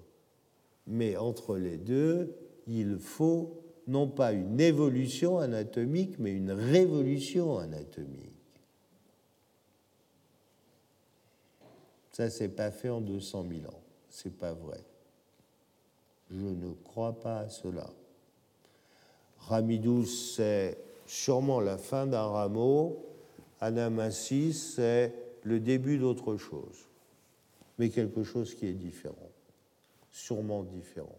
mais 0.86 1.16
entre 1.16 1.57
les 1.57 1.78
deux, 1.78 2.36
il 2.66 2.99
faut 2.99 3.62
non 3.86 4.09
pas 4.09 4.32
une 4.32 4.61
évolution 4.61 5.39
anatomique, 5.39 6.18
mais 6.18 6.32
une 6.32 6.51
révolution 6.51 7.59
anatomique. 7.59 8.34
Ça, 12.12 12.28
c'est 12.28 12.49
pas 12.49 12.70
fait 12.70 12.91
en 12.91 13.01
200 13.01 13.47
000 13.49 13.72
ans. 13.72 13.80
C'est 14.11 14.36
pas 14.36 14.53
vrai. 14.53 14.84
Je 16.30 16.45
ne 16.45 16.72
crois 16.84 17.18
pas 17.18 17.41
à 17.41 17.49
cela. 17.49 17.89
Ramidus, 19.39 20.34
c'est 20.34 20.76
sûrement 21.07 21.61
la 21.61 21.78
fin 21.78 22.07
d'un 22.07 22.26
rameau. 22.26 23.07
Anamassis, 23.61 24.53
c'est 24.53 25.14
le 25.43 25.61
début 25.61 25.99
d'autre 25.99 26.36
chose, 26.36 26.88
mais 27.79 27.91
quelque 27.91 28.24
chose 28.24 28.55
qui 28.55 28.66
est 28.66 28.74
différent, 28.74 29.31
sûrement 30.11 30.64
différent. 30.64 31.18